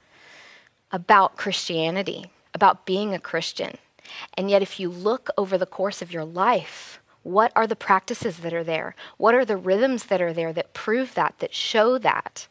about 0.92 1.38
Christianity, 1.38 2.26
about 2.54 2.86
being 2.86 3.14
a 3.14 3.20
Christian. 3.20 3.78
And 4.36 4.50
yet, 4.50 4.62
if 4.62 4.80
you 4.80 4.90
look 4.90 5.30
over 5.38 5.58
the 5.58 5.66
course 5.66 6.02
of 6.02 6.12
your 6.12 6.26
life, 6.26 7.00
what 7.24 7.52
are 7.56 7.68
the 7.68 7.76
practices 7.76 8.40
that 8.40 8.54
are 8.54 8.64
there? 8.64 8.96
What 9.18 9.34
are 9.34 9.46
the 9.46 9.58
rhythms 9.58 10.06
that 10.06 10.22
are 10.22 10.34
there 10.34 10.54
that 10.54 10.74
prove 10.74 11.16
that, 11.16 11.36
that 11.40 11.54
show 11.54 11.98
that? 11.98 12.48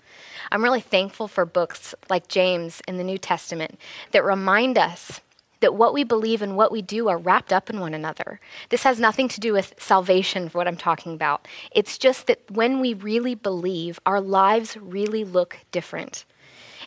I'm 0.51 0.65
really 0.65 0.81
thankful 0.81 1.29
for 1.29 1.45
books 1.45 1.95
like 2.11 2.29
James 2.29 2.83
in 2.89 2.97
the 2.97 3.05
New 3.05 3.19
Testament 3.19 3.79
that 4.13 4.25
remind 4.25 4.79
us 4.79 5.21
that 5.61 5.75
what 5.75 5.95
we 5.95 6.05
believe 6.05 6.43
and 6.43 6.57
what 6.57 6.73
we 6.73 6.83
do 6.83 7.09
are 7.09 7.17
wrapped 7.17 7.53
up 7.53 7.71
in 7.71 7.81
one 7.81 7.95
another. 7.95 8.41
This 8.71 8.83
has 8.83 8.99
nothing 8.99 9.29
to 9.29 9.41
do 9.41 9.53
with 9.53 9.75
salvation, 9.79 10.49
for 10.49 10.59
what 10.59 10.69
I'm 10.69 10.77
talking 10.77 11.15
about. 11.15 11.47
It's 11.71 11.97
just 11.97 12.27
that 12.27 12.51
when 12.51 12.81
we 12.81 12.95
really 12.95 13.35
believe, 13.35 14.01
our 14.05 14.21
lives 14.21 14.77
really 14.77 15.23
look 15.23 15.59
different. 15.71 16.25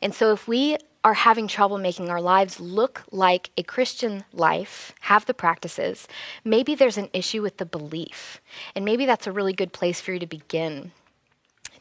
And 0.02 0.14
so 0.14 0.34
if 0.34 0.48
we 0.48 0.78
are 1.06 1.14
having 1.14 1.48
trouble 1.48 1.78
making 1.78 2.10
our 2.10 2.20
lives 2.20 2.60
look 2.60 3.04
like 3.12 3.52
a 3.58 3.64
Christian 3.64 4.24
life, 4.34 4.92
have 5.02 5.28
the 5.28 5.36
practices, 5.36 6.08
maybe 6.44 6.74
there's 6.74 6.98
an 6.98 7.10
issue 7.14 7.44
with 7.44 7.58
the 7.58 7.66
belief. 7.66 8.42
And 8.76 8.84
maybe 8.84 9.06
that's 9.06 9.28
a 9.28 9.32
really 9.32 9.54
good 9.54 9.72
place 9.72 10.02
for 10.02 10.14
you 10.14 10.20
to 10.20 10.26
begin 10.26 10.92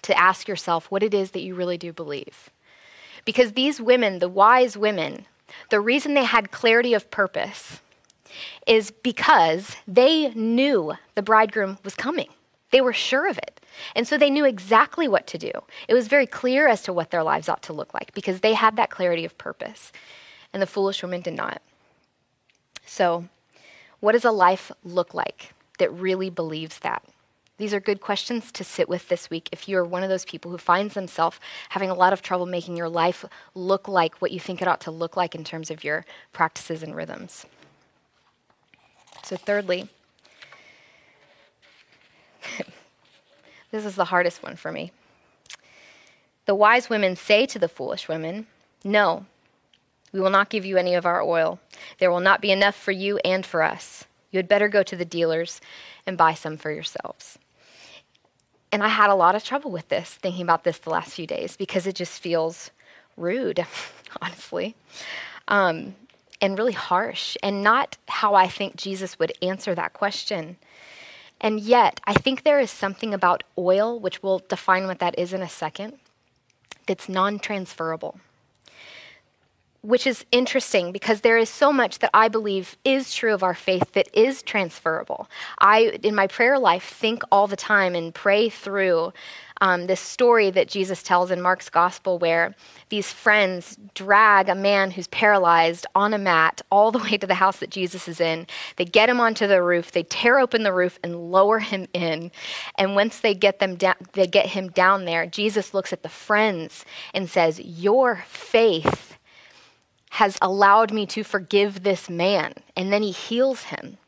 to 0.03 0.17
ask 0.19 0.47
yourself 0.47 0.91
what 0.91 1.03
it 1.03 1.15
is 1.15 1.31
that 1.31 1.41
you 1.41 1.55
really 1.55 1.79
do 1.79 1.91
believe. 1.91 2.51
Because 3.25 3.53
these 3.53 3.81
women, 3.81 4.19
the 4.19 4.29
wise 4.29 4.77
women, 4.77 5.25
the 5.71 5.81
reason 5.81 6.13
they 6.13 6.25
had 6.25 6.51
clarity 6.51 6.93
of 6.93 7.11
purpose 7.11 7.81
is 8.67 8.91
because 8.91 9.75
they 9.89 10.35
knew 10.35 10.93
the 11.15 11.23
bridegroom 11.23 11.79
was 11.83 11.95
coming. 11.95 12.29
They 12.71 12.81
were 12.81 12.93
sure 12.93 13.29
of 13.29 13.39
it. 13.39 13.61
And 13.95 14.07
so 14.07 14.19
they 14.19 14.31
knew 14.31 14.45
exactly 14.45 15.09
what 15.09 15.27
to 15.29 15.39
do. 15.39 15.51
It 15.89 15.95
was 15.95 16.09
very 16.09 16.27
clear 16.27 16.67
as 16.67 16.83
to 16.83 16.93
what 16.93 17.11
their 17.11 17.23
lives 17.23 17.49
ought 17.49 17.63
to 17.65 17.73
look 17.73 17.95
like 17.95 18.13
because 18.15 18.41
they 18.41 18.55
had 18.55 18.77
that 18.77 18.91
clarity 18.91 19.25
of 19.25 19.39
purpose. 19.39 19.93
And 20.53 20.63
the 20.63 20.67
foolish 20.67 21.03
woman 21.03 21.21
did 21.21 21.35
not. 21.35 21.61
So, 22.87 23.25
what 24.01 24.13
does 24.13 24.25
a 24.25 24.31
life 24.31 24.71
look 24.85 25.15
like 25.15 25.55
that 25.79 25.93
really 25.93 26.31
believes 26.31 26.79
that? 26.81 27.03
These 27.57 27.73
are 27.73 27.81
good 27.81 28.01
questions 28.01 28.51
to 28.53 28.65
sit 28.65 28.89
with 28.89 29.09
this 29.09 29.31
week 29.31 29.49
if 29.53 29.69
you're 29.69 29.85
one 29.85 30.03
of 30.03 30.09
those 30.09 30.25
people 30.25 30.51
who 30.51 30.59
finds 30.59 30.95
themselves 30.95 31.39
having 31.69 31.89
a 31.89 31.95
lot 31.95 32.13
of 32.13 32.21
trouble 32.21 32.47
making 32.47 32.77
your 32.77 32.89
life 32.89 33.25
look 33.55 33.87
like 33.87 34.21
what 34.21 34.33
you 34.33 34.41
think 34.41 34.61
it 34.61 34.67
ought 34.67 34.81
to 34.83 34.91
look 34.91 35.17
like 35.17 35.35
in 35.35 35.45
terms 35.45 35.71
of 35.71 35.85
your 35.85 36.05
practices 36.33 36.83
and 36.83 36.97
rhythms. 36.97 37.47
So, 39.23 39.37
thirdly, 39.37 39.89
this 43.75 43.85
is 43.85 43.97
the 43.97 44.05
hardest 44.05 44.41
one 44.41 44.55
for 44.55 44.71
me. 44.71 44.93
The 46.47 46.55
wise 46.55 46.89
women 46.89 47.17
say 47.17 47.45
to 47.47 47.59
the 47.59 47.67
foolish 47.67 48.07
women, 48.07 48.47
No, 48.85 49.27
we 50.13 50.21
will 50.21 50.31
not 50.31 50.49
give 50.49 50.65
you 50.65 50.77
any 50.77 50.95
of 50.95 51.05
our 51.05 51.21
oil. 51.21 51.59
There 51.99 52.13
will 52.13 52.21
not 52.21 52.41
be 52.41 52.53
enough 52.53 52.77
for 52.77 52.93
you 52.93 53.19
and 53.25 53.45
for 53.45 53.65
us. 53.65 54.05
You 54.31 54.39
had 54.39 54.47
better 54.47 54.69
go 54.69 54.85
to 54.85 54.95
the 54.95 55.05
dealers 55.05 55.61
and 56.07 56.17
buy 56.17 56.35
some 56.35 56.57
for 56.57 56.71
yourselves. 56.71 57.37
And 58.71 58.81
I 58.81 58.87
had 58.87 59.11
a 59.11 59.17
lot 59.17 59.35
of 59.35 59.43
trouble 59.43 59.73
with 59.73 59.89
this, 59.89 60.09
thinking 60.09 60.43
about 60.43 60.63
this 60.63 60.79
the 60.79 60.91
last 60.91 61.11
few 61.11 61.27
days, 61.27 61.57
because 61.57 61.89
it 61.89 61.97
just 61.97 62.21
feels 62.21 62.71
rude, 63.17 63.67
honestly, 64.23 64.77
um, 65.49 65.97
and 66.41 66.57
really 66.57 66.73
harsh, 66.73 67.37
and 67.43 67.65
not 67.65 67.97
how 68.07 68.37
I 68.37 68.47
think 68.47 68.77
Jesus 68.77 69.19
would 69.19 69.33
answer 69.43 69.75
that 69.75 69.95
question. 69.95 70.59
And 71.45 71.61
yet, 71.61 72.01
I 72.07 72.15
think 72.15 72.43
there 72.43 72.59
is 72.59 72.71
something 72.71 73.13
about 73.13 73.45
oil, 73.59 74.01
which 74.01 74.23
we'll 74.23 74.39
define 74.39 74.87
what 74.87 74.99
that 75.01 75.19
is 75.19 75.35
in 75.35 75.43
a 75.43 75.49
second, 75.49 75.99
that's 76.87 77.07
non 77.07 77.39
transferable. 77.39 78.19
Which 79.83 80.07
is 80.07 80.25
interesting 80.33 80.91
because 80.91 81.21
there 81.21 81.37
is 81.37 81.51
so 81.51 81.71
much 81.71 81.99
that 81.99 82.09
I 82.15 82.29
believe 82.29 82.79
is 82.83 83.13
true 83.13 83.35
of 83.35 83.43
our 83.43 83.53
faith 83.53 83.93
that 83.93 84.09
is 84.15 84.43
transferable. 84.43 85.29
I, 85.59 85.99
in 86.03 86.15
my 86.15 86.29
prayer 86.29 86.59
life, 86.59 86.85
think 86.85 87.23
all 87.31 87.47
the 87.47 87.57
time 87.57 87.95
and 87.95 88.15
pray 88.15 88.49
through 88.49 89.13
um, 89.61 89.87
this 89.87 90.01
story 90.01 90.51
that 90.51 90.69
Jesus 90.69 91.03
tells 91.03 91.31
in 91.31 91.41
Mark's 91.41 91.71
gospel 91.71 92.19
where 92.19 92.55
these 92.89 93.13
friends 93.13 93.79
drag 93.95 94.49
a 94.49 94.55
man 94.55 94.91
who's 94.91 95.07
paralyzed 95.09 95.87
on 95.95 96.13
a 96.13 96.19
mat 96.19 96.61
all 96.71 96.91
the 96.91 96.99
way 97.11 97.17
to 97.17 97.27
the 97.27 97.35
house 97.35 97.59
that 97.59 97.71
Jesus 97.71 98.09
is 98.09 98.21
in. 98.21 98.47
They 98.77 98.85
get 98.85 99.09
him 99.09 99.21
onto 99.21 99.47
the 99.47 99.63
roof, 99.63 99.93
they 99.93 100.03
tear 100.03 100.39
open 100.39 100.65
the 100.65 100.73
roof 100.73 100.99
and 101.03 101.31
lower 101.31 101.61
him 101.61 101.87
in. 101.93 102.33
And 102.77 102.95
once 102.95 103.21
they 103.21 103.35
get 103.35 103.59
them 103.59 103.77
down, 103.77 103.97
they 104.13 104.27
get 104.27 104.47
him 104.47 104.69
down 104.69 105.05
there, 105.05 105.27
Jesus 105.27 105.73
looks 105.73 105.93
at 105.93 106.03
the 106.03 106.09
friends 106.09 106.85
and 107.13 107.31
says, 107.31 107.61
"Your 107.61 108.25
faith 108.29 109.17
has 110.11 110.39
allowed 110.43 110.93
me 110.93 111.07
to 111.07 111.23
forgive 111.23 111.83
this 111.83 112.11
man." 112.11 112.55
And 112.77 112.93
then 112.93 113.03
he 113.03 113.13
heals 113.13 113.65
him. 113.65 113.99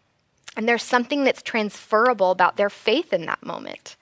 And 0.57 0.69
there's 0.69 0.83
something 0.83 1.25
that's 1.25 1.43
transferable 1.43 2.31
about 2.31 2.57
their 2.57 2.71
faith 2.71 3.12
in 3.12 3.26
that 3.26 3.45
moment 3.45 3.97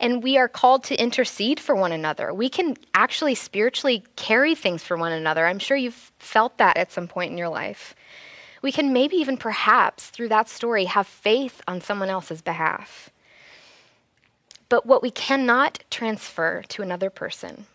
and 0.00 0.22
we 0.22 0.36
are 0.36 0.48
called 0.48 0.84
to 0.84 1.00
intercede 1.00 1.60
for 1.60 1.74
one 1.74 1.92
another. 1.92 2.32
We 2.32 2.48
can 2.48 2.76
actually 2.94 3.34
spiritually 3.34 4.04
carry 4.16 4.54
things 4.54 4.82
for 4.82 4.96
one 4.96 5.12
another. 5.12 5.46
I'm 5.46 5.58
sure 5.58 5.76
you've 5.76 6.12
felt 6.18 6.58
that 6.58 6.76
at 6.76 6.92
some 6.92 7.08
point 7.08 7.32
in 7.32 7.38
your 7.38 7.48
life. 7.48 7.94
We 8.62 8.72
can 8.72 8.92
maybe 8.92 9.16
even 9.16 9.36
perhaps 9.36 10.08
through 10.08 10.28
that 10.30 10.48
story 10.48 10.86
have 10.86 11.06
faith 11.06 11.60
on 11.68 11.80
someone 11.80 12.08
else's 12.08 12.42
behalf. 12.42 13.10
But 14.68 14.86
what 14.86 15.02
we 15.02 15.10
cannot 15.10 15.84
transfer 15.90 16.62
to 16.68 16.82
another 16.82 17.10
person 17.10 17.66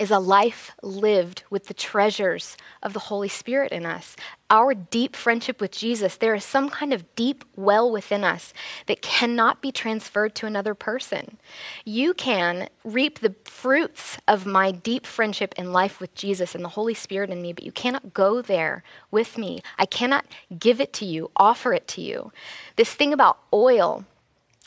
is 0.00 0.10
a 0.10 0.18
life 0.18 0.72
lived 0.82 1.44
with 1.50 1.66
the 1.66 1.74
treasures 1.74 2.56
of 2.82 2.92
the 2.92 3.00
Holy 3.00 3.28
Spirit 3.28 3.72
in 3.72 3.86
us. 3.86 4.16
Our 4.50 4.74
deep 4.74 5.16
friendship 5.16 5.60
with 5.60 5.72
Jesus, 5.72 6.16
there 6.16 6.34
is 6.34 6.44
some 6.44 6.68
kind 6.68 6.92
of 6.92 7.14
deep 7.16 7.44
well 7.56 7.90
within 7.90 8.24
us 8.24 8.52
that 8.86 9.02
cannot 9.02 9.62
be 9.62 9.72
transferred 9.72 10.34
to 10.36 10.46
another 10.46 10.74
person. 10.74 11.38
You 11.84 12.14
can 12.14 12.68
reap 12.84 13.20
the 13.20 13.34
fruits 13.44 14.18
of 14.28 14.46
my 14.46 14.70
deep 14.70 15.06
friendship 15.06 15.54
and 15.56 15.72
life 15.72 16.00
with 16.00 16.14
Jesus 16.14 16.54
and 16.54 16.64
the 16.64 16.68
Holy 16.70 16.94
Spirit 16.94 17.30
in 17.30 17.42
me, 17.42 17.52
but 17.52 17.64
you 17.64 17.72
cannot 17.72 18.14
go 18.14 18.42
there 18.42 18.82
with 19.10 19.38
me. 19.38 19.62
I 19.78 19.86
cannot 19.86 20.26
give 20.58 20.80
it 20.80 20.92
to 20.94 21.04
you, 21.04 21.30
offer 21.36 21.72
it 21.72 21.88
to 21.88 22.00
you. 22.00 22.32
This 22.76 22.94
thing 22.94 23.12
about 23.12 23.38
oil 23.52 24.04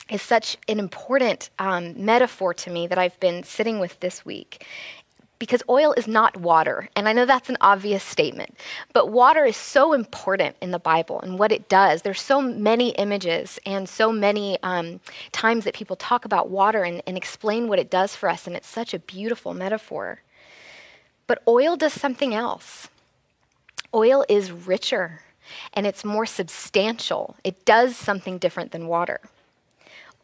is 0.09 0.21
such 0.21 0.57
an 0.67 0.79
important 0.79 1.49
um, 1.59 1.93
metaphor 1.97 2.53
to 2.53 2.69
me 2.69 2.87
that 2.87 2.97
I've 2.97 3.19
been 3.19 3.43
sitting 3.43 3.79
with 3.79 3.99
this 3.99 4.25
week 4.25 4.65
because 5.39 5.61
oil 5.69 5.93
is 5.93 6.07
not 6.07 6.37
water. 6.37 6.89
And 6.95 7.07
I 7.07 7.13
know 7.13 7.25
that's 7.25 7.49
an 7.49 7.57
obvious 7.61 8.03
statement, 8.03 8.57
but 8.93 9.11
water 9.11 9.45
is 9.45 9.57
so 9.57 9.93
important 9.93 10.55
in 10.61 10.71
the 10.71 10.79
Bible 10.79 11.21
and 11.21 11.37
what 11.37 11.51
it 11.51 11.69
does. 11.69 12.01
There's 12.01 12.21
so 12.21 12.41
many 12.41 12.89
images 12.91 13.59
and 13.65 13.87
so 13.87 14.11
many 14.11 14.57
um, 14.63 14.99
times 15.31 15.65
that 15.65 15.73
people 15.73 15.95
talk 15.95 16.25
about 16.25 16.49
water 16.49 16.83
and, 16.83 17.01
and 17.05 17.17
explain 17.17 17.67
what 17.67 17.79
it 17.79 17.89
does 17.89 18.15
for 18.15 18.29
us, 18.29 18.47
and 18.47 18.55
it's 18.55 18.67
such 18.67 18.93
a 18.93 18.99
beautiful 18.99 19.53
metaphor. 19.53 20.21
But 21.27 21.43
oil 21.47 21.75
does 21.75 21.93
something 21.93 22.33
else. 22.33 22.87
Oil 23.93 24.25
is 24.29 24.51
richer 24.51 25.21
and 25.73 25.85
it's 25.85 26.03
more 26.03 26.25
substantial. 26.25 27.35
It 27.43 27.65
does 27.65 27.95
something 27.95 28.37
different 28.37 28.71
than 28.71 28.87
water. 28.87 29.19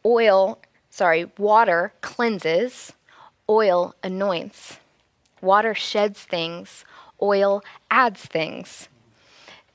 Oil, 0.05 0.59
sorry, 0.89 1.31
water 1.37 1.93
cleanses, 2.01 2.93
oil 3.49 3.95
anoints. 4.03 4.77
Water 5.43 5.75
sheds 5.75 6.23
things, 6.23 6.85
oil 7.21 7.61
adds 7.91 8.25
things. 8.25 8.87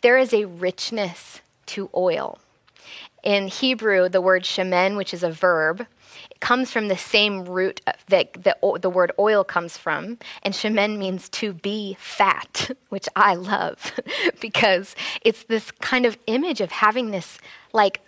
There 0.02 0.16
is 0.16 0.32
a 0.32 0.46
richness 0.46 1.42
to 1.66 1.90
oil. 1.94 2.38
In 3.22 3.48
Hebrew, 3.48 4.08
the 4.08 4.22
word 4.22 4.44
shemen, 4.44 4.96
which 4.96 5.12
is 5.12 5.22
a 5.22 5.30
verb, 5.30 5.86
comes 6.40 6.70
from 6.70 6.88
the 6.88 6.96
same 6.96 7.44
root 7.44 7.82
that 8.08 8.32
the, 8.32 8.56
the 8.80 8.88
word 8.88 9.12
oil 9.18 9.44
comes 9.44 9.76
from. 9.76 10.18
And 10.42 10.54
shemen 10.54 10.96
means 10.96 11.28
to 11.30 11.52
be 11.52 11.96
fat, 12.00 12.70
which 12.88 13.08
I 13.14 13.34
love 13.34 13.92
because 14.40 14.96
it's 15.22 15.44
this 15.44 15.70
kind 15.70 16.06
of 16.06 16.16
image 16.26 16.62
of 16.62 16.70
having 16.70 17.10
this 17.10 17.38
like 17.74 18.00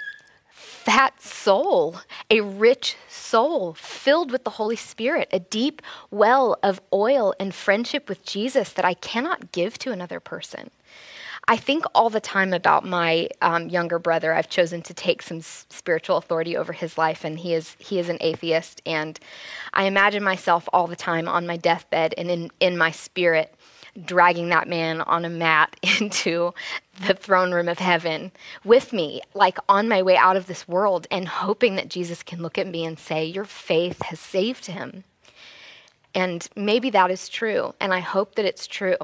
fat 0.85 1.21
soul, 1.21 1.97
a 2.31 2.41
rich 2.41 2.97
soul 3.07 3.75
filled 3.75 4.33
with 4.33 4.45
the 4.45 4.51
Holy 4.51 4.77
Spirit, 4.77 5.29
a 5.31 5.39
deep 5.39 5.83
well 6.11 6.57
of 6.63 6.81
oil 6.91 7.35
and 7.39 7.55
friendship 7.55 8.09
with 8.09 8.25
Jesus 8.25 8.73
that 8.73 8.85
I 8.85 8.95
cannot 8.95 9.53
give 9.53 9.77
to 9.81 9.93
another 9.93 10.21
person. 10.21 10.71
I 11.47 11.59
think 11.59 11.85
all 11.95 12.09
the 12.09 12.21
time 12.21 12.55
about 12.55 12.87
my 12.87 13.29
um, 13.43 13.69
younger 13.69 13.99
brother. 13.99 14.33
I've 14.33 14.49
chosen 14.49 14.81
to 14.83 14.95
take 14.95 15.21
some 15.21 15.39
s- 15.39 15.67
spiritual 15.69 16.17
authority 16.17 16.57
over 16.57 16.73
his 16.73 16.97
life, 16.97 17.25
and 17.25 17.39
he 17.39 17.53
is 17.53 17.77
he 17.79 17.99
is 17.99 18.09
an 18.09 18.19
atheist. 18.21 18.81
And 18.87 19.21
I 19.75 19.85
imagine 19.85 20.23
myself 20.23 20.67
all 20.73 20.87
the 20.87 20.97
time 20.97 21.29
on 21.29 21.47
my 21.47 21.59
deathbed 21.59 22.15
and 22.17 22.31
in 22.31 22.51
in 22.59 22.79
my 22.79 22.91
spirit 22.91 23.55
dragging 24.05 24.49
that 24.49 24.69
man 24.69 25.01
on 25.03 25.25
a 25.25 25.31
mat 25.31 25.77
into 26.01 26.53
the 27.07 27.15
throne 27.15 27.53
room 27.53 27.69
of 27.69 27.79
heaven 27.79 28.33
with 28.65 28.93
me, 28.93 29.21
like 29.35 29.59
on 29.69 29.89
my 29.89 30.03
way 30.03 30.17
out 30.17 30.37
of 30.37 30.47
this 30.47 30.69
world, 30.69 31.07
and 31.11 31.29
hoping 31.29 31.77
that 31.77 31.89
Jesus 31.89 32.23
can 32.23 32.43
look 32.43 32.59
at 32.59 32.67
me 32.67 32.85
and 32.85 32.99
say, 32.99 33.25
Your 33.25 33.45
faith 33.45 34.03
has 34.03 34.21
saved 34.21 34.67
him. 34.67 35.05
And 36.15 36.49
maybe 36.57 36.91
that 36.91 37.11
is 37.11 37.29
true, 37.29 37.75
and 37.81 37.95
I 37.95 38.01
hope 38.01 38.35
that 38.35 38.45
it's 38.45 38.67
true. 38.67 38.97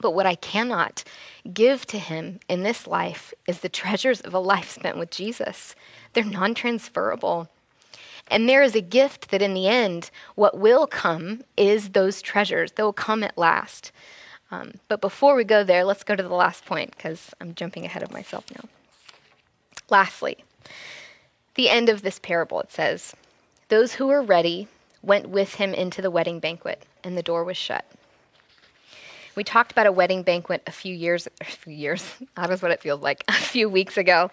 But 0.00 0.12
what 0.12 0.26
I 0.26 0.34
cannot 0.34 1.04
give 1.52 1.86
to 1.86 1.98
him 1.98 2.40
in 2.48 2.62
this 2.62 2.86
life 2.86 3.32
is 3.46 3.60
the 3.60 3.68
treasures 3.68 4.20
of 4.20 4.34
a 4.34 4.38
life 4.38 4.70
spent 4.70 4.98
with 4.98 5.10
Jesus. 5.10 5.74
They're 6.12 6.24
non 6.24 6.54
transferable. 6.54 7.48
And 8.28 8.48
there 8.48 8.62
is 8.62 8.74
a 8.74 8.80
gift 8.80 9.30
that 9.30 9.42
in 9.42 9.54
the 9.54 9.68
end, 9.68 10.10
what 10.34 10.58
will 10.58 10.86
come 10.86 11.42
is 11.56 11.90
those 11.90 12.20
treasures. 12.20 12.72
They 12.72 12.82
will 12.82 12.92
come 12.92 13.22
at 13.22 13.38
last. 13.38 13.92
Um, 14.50 14.74
but 14.88 15.00
before 15.00 15.34
we 15.34 15.44
go 15.44 15.64
there, 15.64 15.84
let's 15.84 16.04
go 16.04 16.16
to 16.16 16.22
the 16.22 16.28
last 16.34 16.64
point 16.64 16.96
because 16.96 17.34
I'm 17.40 17.54
jumping 17.54 17.84
ahead 17.84 18.02
of 18.02 18.12
myself 18.12 18.44
now. 18.54 18.68
Lastly, 19.88 20.38
the 21.54 21.68
end 21.68 21.88
of 21.88 22.02
this 22.02 22.18
parable, 22.18 22.60
it 22.60 22.72
says, 22.72 23.14
Those 23.68 23.94
who 23.94 24.06
were 24.08 24.22
ready 24.22 24.68
went 25.02 25.28
with 25.28 25.54
him 25.54 25.72
into 25.72 26.02
the 26.02 26.10
wedding 26.10 26.40
banquet, 26.40 26.84
and 27.04 27.16
the 27.16 27.22
door 27.22 27.44
was 27.44 27.56
shut. 27.56 27.84
We 29.36 29.44
talked 29.44 29.70
about 29.70 29.86
a 29.86 29.92
wedding 29.92 30.22
banquet 30.22 30.62
a 30.66 30.72
few 30.72 30.94
years, 30.94 31.28
a 31.40 31.44
few 31.44 31.74
years, 31.74 32.10
that 32.36 32.50
is 32.50 32.62
what 32.62 32.70
it 32.70 32.80
feels 32.80 33.02
like, 33.02 33.22
a 33.28 33.32
few 33.32 33.68
weeks 33.68 33.98
ago. 33.98 34.30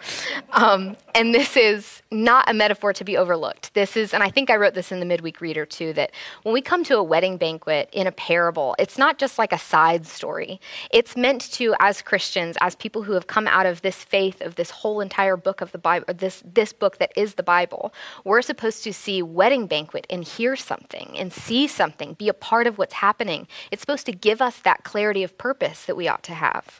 Um, 0.51 0.95
and 1.13 1.35
this 1.35 1.57
is 1.57 2.01
not 2.09 2.49
a 2.49 2.53
metaphor 2.53 2.93
to 2.93 3.03
be 3.03 3.17
overlooked. 3.17 3.73
This 3.73 3.97
is, 3.97 4.13
and 4.13 4.23
I 4.23 4.29
think 4.29 4.49
I 4.49 4.55
wrote 4.55 4.73
this 4.73 4.91
in 4.93 5.01
the 5.01 5.05
midweek 5.05 5.41
reader 5.41 5.65
too, 5.65 5.91
that 5.93 6.11
when 6.43 6.53
we 6.53 6.61
come 6.61 6.85
to 6.85 6.97
a 6.97 7.03
wedding 7.03 7.35
banquet 7.35 7.89
in 7.91 8.07
a 8.07 8.11
parable, 8.13 8.75
it's 8.79 8.97
not 8.97 9.17
just 9.17 9.37
like 9.37 9.51
a 9.51 9.57
side 9.57 10.07
story. 10.07 10.61
It's 10.91 11.17
meant 11.17 11.51
to, 11.53 11.75
as 11.81 12.01
Christians, 12.01 12.55
as 12.61 12.75
people 12.75 13.03
who 13.03 13.11
have 13.11 13.27
come 13.27 13.47
out 13.47 13.65
of 13.65 13.81
this 13.81 14.03
faith 14.05 14.39
of 14.41 14.55
this 14.55 14.69
whole 14.69 15.01
entire 15.01 15.35
book 15.35 15.59
of 15.59 15.73
the 15.73 15.77
Bible, 15.77 16.13
this, 16.13 16.41
this 16.45 16.71
book 16.71 16.97
that 16.99 17.11
is 17.17 17.33
the 17.33 17.43
Bible, 17.43 17.93
we're 18.23 18.41
supposed 18.41 18.83
to 18.85 18.93
see 18.93 19.21
wedding 19.21 19.67
banquet 19.67 20.07
and 20.09 20.23
hear 20.23 20.55
something 20.55 21.13
and 21.17 21.33
see 21.33 21.67
something, 21.67 22.13
be 22.13 22.29
a 22.29 22.33
part 22.33 22.67
of 22.67 22.77
what's 22.77 22.93
happening. 22.93 23.47
It's 23.69 23.81
supposed 23.81 24.05
to 24.05 24.13
give 24.13 24.41
us 24.41 24.59
that 24.59 24.85
clarity 24.93 25.23
of 25.23 25.39
purpose 25.39 25.85
that 25.85 25.97
we 25.97 26.07
ought 26.07 26.21
to 26.21 26.35
have. 26.35 26.79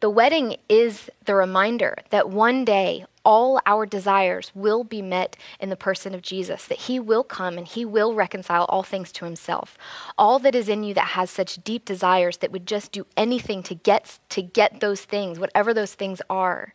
The 0.00 0.10
wedding 0.10 0.58
is 0.68 1.08
the 1.24 1.34
reminder 1.34 1.96
that 2.10 2.28
one 2.28 2.66
day 2.66 3.06
all 3.24 3.58
our 3.64 3.86
desires 3.86 4.52
will 4.54 4.84
be 4.84 5.00
met 5.00 5.34
in 5.60 5.70
the 5.70 5.76
person 5.76 6.14
of 6.14 6.20
Jesus, 6.20 6.66
that 6.66 6.80
he 6.80 7.00
will 7.00 7.24
come 7.24 7.56
and 7.56 7.66
he 7.66 7.86
will 7.86 8.12
reconcile 8.12 8.66
all 8.66 8.82
things 8.82 9.10
to 9.12 9.24
himself. 9.24 9.78
All 10.18 10.38
that 10.40 10.54
is 10.54 10.68
in 10.68 10.84
you 10.84 10.92
that 10.92 11.16
has 11.16 11.30
such 11.30 11.64
deep 11.64 11.86
desires 11.86 12.36
that 12.36 12.52
would 12.52 12.66
just 12.66 12.92
do 12.92 13.06
anything 13.16 13.62
to 13.62 13.74
get 13.74 14.18
to 14.28 14.42
get 14.42 14.80
those 14.80 15.00
things, 15.00 15.38
whatever 15.38 15.72
those 15.72 15.94
things 15.94 16.20
are. 16.28 16.74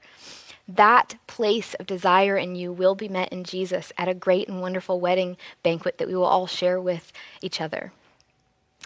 That 0.67 1.17
place 1.27 1.75
of 1.75 1.85
desire 1.85 2.35
in 2.35 2.55
you 2.55 2.73
will 2.73 2.95
be 2.95 3.09
met 3.09 3.31
in 3.31 3.43
Jesus 3.43 3.93
at 3.95 4.07
a 4.07 4.15
great 4.15 4.47
and 4.47 4.59
wonderful 4.59 4.99
wedding 4.99 5.37
banquet 5.61 5.99
that 5.99 6.07
we 6.07 6.15
will 6.15 6.25
all 6.25 6.47
share 6.47 6.81
with 6.81 7.13
each 7.43 7.61
other 7.61 7.91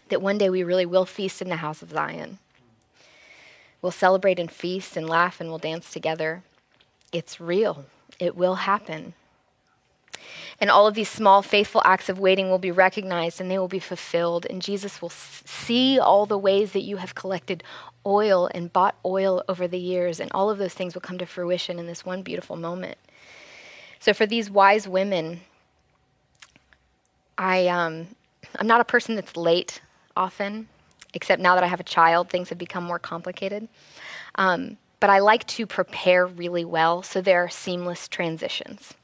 that 0.10 0.22
one 0.22 0.38
day 0.38 0.50
we 0.50 0.64
really 0.64 0.86
will 0.86 1.06
feast 1.06 1.42
in 1.42 1.50
the 1.50 1.58
house 1.58 1.82
of 1.82 1.92
Zion. 1.92 2.40
We'll 3.82 3.92
celebrate 3.92 4.40
and 4.40 4.52
feast 4.52 4.98
and 4.98 5.08
laugh 5.08 5.40
and 5.40 5.50
we'll 5.50 5.60
dance 5.60 5.92
together. 5.92 6.44
It's 7.12 7.40
real, 7.40 7.86
it 8.20 8.36
will 8.36 8.56
happen. 8.56 9.14
And 10.60 10.72
all 10.72 10.88
of 10.88 10.96
these 10.96 11.10
small, 11.10 11.42
faithful 11.44 11.82
acts 11.86 12.10
of 12.10 12.20
waiting 12.20 12.50
will 12.50 12.58
be 12.58 12.72
recognized 12.72 13.40
and 13.40 13.50
they 13.50 13.60
will 13.60 13.68
be 13.68 13.80
fulfilled. 13.80 14.48
And 14.50 14.62
Jesus 14.62 15.02
will 15.02 15.12
see 15.12 16.00
all 16.00 16.26
the 16.26 16.38
ways 16.38 16.72
that 16.72 16.82
you 16.82 16.98
have 16.98 17.14
collected 17.14 17.64
oil 18.06 18.50
and 18.54 18.74
bought 18.74 18.96
oil 19.06 19.44
over 19.48 19.68
the 19.68 19.78
years. 19.78 20.20
And 20.20 20.32
all 20.34 20.50
of 20.50 20.58
those 20.58 20.74
things 20.74 20.96
will 20.96 21.02
come 21.02 21.20
to 21.20 21.26
fruition 21.28 21.78
in 21.78 21.86
this 21.86 22.04
one 22.04 22.24
beautiful 22.24 22.56
moment. 22.56 22.98
So, 24.00 24.14
for 24.14 24.26
these 24.26 24.50
wise 24.50 24.88
women, 24.88 25.42
I, 27.38 27.68
um, 27.68 28.08
I'm 28.56 28.68
not 28.68 28.82
a 28.82 28.86
person 28.86 29.16
that's 29.16 29.38
late 29.38 29.82
often, 30.18 30.68
except 31.14 31.42
now 31.42 31.56
that 31.56 31.64
I 31.64 31.68
have 31.68 31.80
a 31.80 31.84
child, 31.84 32.30
things 32.30 32.50
have 32.50 32.58
become 32.58 32.84
more 32.84 33.00
complicated. 33.00 33.70
Um, 34.36 34.78
but 35.00 35.10
I 35.10 35.20
like 35.20 35.46
to 35.48 35.66
prepare 35.66 36.26
really 36.26 36.66
well 36.66 37.04
so 37.04 37.22
there 37.22 37.44
are 37.44 37.50
seamless 37.50 38.08
transitions. 38.08 38.96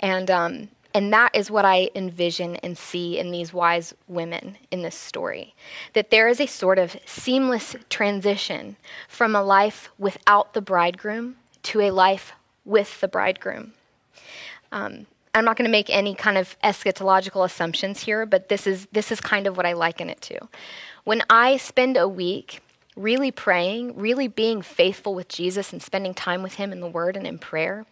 And, 0.00 0.30
um, 0.30 0.68
and 0.94 1.12
that 1.12 1.34
is 1.34 1.50
what 1.50 1.64
I 1.64 1.90
envision 1.94 2.56
and 2.56 2.78
see 2.78 3.18
in 3.18 3.30
these 3.30 3.52
wise 3.52 3.94
women 4.06 4.56
in 4.70 4.82
this 4.82 4.96
story. 4.96 5.54
That 5.92 6.10
there 6.10 6.28
is 6.28 6.40
a 6.40 6.46
sort 6.46 6.78
of 6.78 6.96
seamless 7.04 7.76
transition 7.90 8.76
from 9.06 9.36
a 9.36 9.42
life 9.42 9.90
without 9.98 10.54
the 10.54 10.62
bridegroom 10.62 11.36
to 11.64 11.80
a 11.82 11.90
life 11.90 12.32
with 12.64 13.00
the 13.00 13.08
bridegroom. 13.08 13.74
Um, 14.72 15.06
I'm 15.34 15.44
not 15.44 15.56
going 15.56 15.66
to 15.66 15.72
make 15.72 15.90
any 15.90 16.14
kind 16.14 16.38
of 16.38 16.56
eschatological 16.64 17.44
assumptions 17.44 18.00
here, 18.00 18.26
but 18.26 18.48
this 18.48 18.66
is, 18.66 18.86
this 18.92 19.12
is 19.12 19.20
kind 19.20 19.46
of 19.46 19.56
what 19.56 19.66
I 19.66 19.72
liken 19.72 20.10
it 20.10 20.20
to. 20.22 20.48
When 21.04 21.22
I 21.30 21.56
spend 21.56 21.96
a 21.96 22.08
week 22.08 22.62
really 22.96 23.30
praying, 23.30 23.96
really 23.96 24.28
being 24.28 24.62
faithful 24.62 25.14
with 25.14 25.28
Jesus 25.28 25.72
and 25.72 25.82
spending 25.82 26.14
time 26.14 26.42
with 26.42 26.54
Him 26.54 26.72
in 26.72 26.80
the 26.80 26.88
Word 26.88 27.16
and 27.16 27.26
in 27.26 27.38
prayer, 27.38 27.86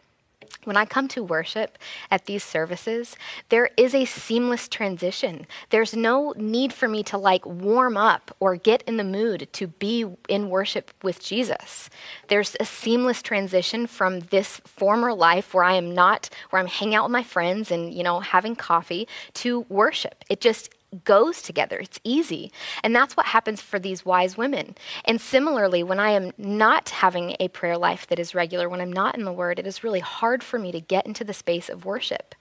when 0.64 0.76
I 0.76 0.84
come 0.84 1.08
to 1.08 1.22
worship 1.22 1.78
at 2.10 2.26
these 2.26 2.44
services, 2.44 3.16
there 3.48 3.70
is 3.76 3.94
a 3.94 4.04
seamless 4.04 4.68
transition. 4.68 5.46
There's 5.70 5.94
no 5.94 6.34
need 6.36 6.72
for 6.72 6.88
me 6.88 7.02
to 7.04 7.18
like 7.18 7.44
warm 7.44 7.96
up 7.96 8.34
or 8.40 8.56
get 8.56 8.82
in 8.82 8.96
the 8.96 9.04
mood 9.04 9.49
to 9.52 9.66
be 9.66 10.04
in 10.28 10.50
worship 10.50 10.92
with 11.02 11.23
Jesus. 11.23 11.90
There's 12.28 12.56
a 12.60 12.64
seamless 12.64 13.23
transition 13.23 13.86
from 13.86 14.21
this 14.21 14.60
former 14.64 15.12
life 15.12 15.54
where 15.54 15.64
I 15.64 15.75
am 15.75 15.94
not, 15.94 16.28
where 16.50 16.60
I'm 16.60 16.68
hanging 16.68 16.94
out 16.94 17.04
with 17.04 17.12
my 17.12 17.23
friends 17.23 17.71
and, 17.71 17.92
you 17.92 18.02
know, 18.02 18.21
having 18.21 18.56
coffee 18.56 19.08
to 19.34 19.60
worship. 19.68 20.25
It 20.28 20.40
just 20.40 20.71
goes 21.04 21.42
together. 21.42 21.78
It's 21.78 22.00
easy. 22.04 22.52
And 22.82 22.94
that's 22.94 23.16
what 23.16 23.26
happens 23.26 23.60
for 23.60 23.78
these 23.78 24.04
wise 24.04 24.36
women. 24.36 24.76
And 25.04 25.20
similarly, 25.20 25.82
when 25.82 26.00
I 26.00 26.10
am 26.10 26.32
not 26.38 26.90
having 26.90 27.36
a 27.40 27.49
prayer 27.49 27.76
life 27.76 28.06
that 28.06 28.18
is 28.18 28.34
regular, 28.34 28.68
when 28.68 28.80
I'm 28.80 28.92
not 28.92 29.16
in 29.16 29.25
the 29.25 29.32
Word, 29.32 29.58
it 29.58 29.66
is 29.66 29.84
really 29.84 30.00
hard 30.00 30.42
for 30.42 30.58
me 30.58 30.72
to 30.72 30.80
get 30.80 31.06
into 31.06 31.25
the 31.25 31.34
space 31.34 31.68
of 31.68 31.84
worship. 31.84 32.34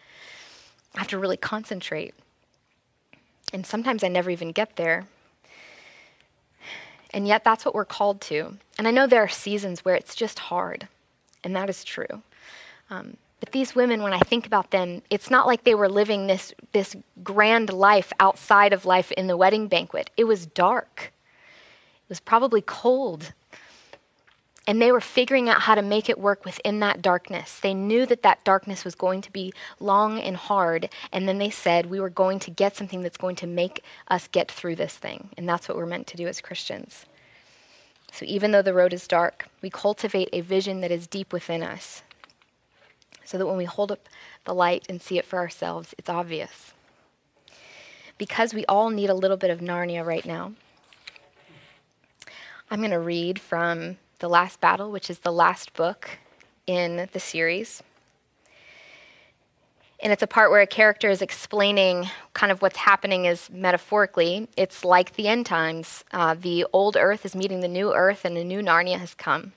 I 0.95 0.99
have 0.99 1.07
to 1.09 1.19
really 1.19 1.37
concentrate. 1.37 2.13
And 3.51 3.65
sometimes 3.65 4.03
I 4.03 4.07
never 4.07 4.29
even 4.29 4.51
get 4.51 4.75
there. 4.75 5.07
And 7.13 7.27
yet, 7.27 7.43
that's 7.43 7.63
what 7.63 7.73
we're 7.73 7.85
called 7.85 8.19
to. 8.21 8.57
And 8.77 8.87
I 8.87 8.91
know 8.91 9.07
there 9.07 9.23
are 9.23 9.29
seasons 9.29 9.85
where 9.85 9.95
it's 9.95 10.15
just 10.15 10.39
hard, 10.39 10.89
and 11.43 11.55
that 11.55 11.69
is 11.69 11.85
true. 11.85 12.23
Um, 12.89 13.15
but 13.39 13.51
these 13.51 13.75
women, 13.75 14.01
when 14.01 14.13
I 14.13 14.19
think 14.19 14.47
about 14.47 14.71
them, 14.71 15.01
it's 15.09 15.29
not 15.29 15.45
like 15.45 15.63
they 15.63 15.75
were 15.75 15.89
living 15.89 16.27
this, 16.27 16.53
this 16.71 16.95
grand 17.23 17.71
life 17.71 18.13
outside 18.19 18.73
of 18.73 18.85
life 18.85 19.11
in 19.11 19.27
the 19.27 19.37
wedding 19.37 19.67
banquet. 19.67 20.09
It 20.17 20.23
was 20.23 20.45
dark, 20.45 21.13
it 21.13 22.09
was 22.09 22.19
probably 22.19 22.61
cold. 22.61 23.33
And 24.67 24.81
they 24.81 24.91
were 24.91 25.01
figuring 25.01 25.47
out 25.47 25.61
how 25.61 25.75
to 25.75 25.83
make 25.83 26.09
it 26.09 26.19
work 26.19 26.43
within 26.43 26.79
that 26.79 26.99
darkness. 26.99 27.59
They 27.59 27.75
knew 27.75 28.07
that 28.07 28.23
that 28.23 28.43
darkness 28.43 28.83
was 28.83 28.95
going 28.95 29.21
to 29.21 29.31
be 29.31 29.53
long 29.79 30.19
and 30.19 30.35
hard. 30.35 30.89
And 31.11 31.27
then 31.27 31.37
they 31.37 31.51
said, 31.51 31.85
We 31.85 31.99
were 31.99 32.09
going 32.09 32.39
to 32.39 32.49
get 32.49 32.75
something 32.75 33.03
that's 33.03 33.15
going 33.15 33.35
to 33.35 33.47
make 33.47 33.83
us 34.07 34.27
get 34.27 34.49
through 34.49 34.77
this 34.77 34.97
thing. 34.97 35.29
And 35.37 35.47
that's 35.47 35.67
what 35.67 35.77
we're 35.77 35.85
meant 35.85 36.07
to 36.07 36.17
do 36.17 36.27
as 36.27 36.41
Christians. 36.41 37.05
So 38.11 38.25
even 38.25 38.49
though 38.49 38.63
the 38.63 38.73
road 38.73 38.91
is 38.91 39.07
dark, 39.07 39.49
we 39.61 39.69
cultivate 39.69 40.29
a 40.33 40.41
vision 40.41 40.81
that 40.81 40.89
is 40.89 41.05
deep 41.05 41.31
within 41.31 41.61
us 41.61 42.01
so 43.25 43.37
that 43.37 43.45
when 43.45 43.57
we 43.57 43.65
hold 43.65 43.91
up 43.91 44.07
the 44.45 44.53
light 44.53 44.85
and 44.87 45.01
see 45.01 45.17
it 45.17 45.25
for 45.25 45.37
ourselves, 45.37 45.93
it's 45.97 46.09
obvious. 46.09 46.73
Because 48.17 48.53
we 48.53 48.65
all 48.67 48.89
need 48.89 49.09
a 49.09 49.13
little 49.13 49.35
bit 49.35 49.49
of 49.49 49.59
Narnia 49.59 50.05
right 50.05 50.25
now, 50.25 50.53
I'm 52.71 52.79
going 52.79 52.91
to 52.91 52.99
read 52.99 53.39
from 53.39 53.97
The 54.19 54.29
Last 54.29 54.61
Battle, 54.61 54.91
which 54.91 55.09
is 55.09 55.19
the 55.19 55.31
last 55.31 55.73
book 55.73 56.09
in 56.65 57.09
the 57.11 57.19
series. 57.19 57.83
And 60.01 60.11
it's 60.11 60.23
a 60.23 60.27
part 60.27 60.51
where 60.51 60.61
a 60.61 60.67
character 60.67 61.09
is 61.09 61.21
explaining 61.21 62.09
kind 62.33 62.51
of 62.51 62.61
what's 62.61 62.77
happening 62.77 63.25
is 63.25 63.49
metaphorically. 63.49 64.47
It's 64.55 64.85
like 64.85 65.15
the 65.15 65.27
end 65.27 65.45
times. 65.45 66.03
Uh, 66.11 66.35
the 66.39 66.65
old 66.73 66.95
earth 66.95 67.25
is 67.25 67.35
meeting 67.35 67.61
the 67.61 67.67
new 67.67 67.93
earth, 67.93 68.25
and 68.25 68.37
a 68.37 68.43
new 68.43 68.61
Narnia 68.61 68.99
has 68.99 69.13
come 69.13 69.53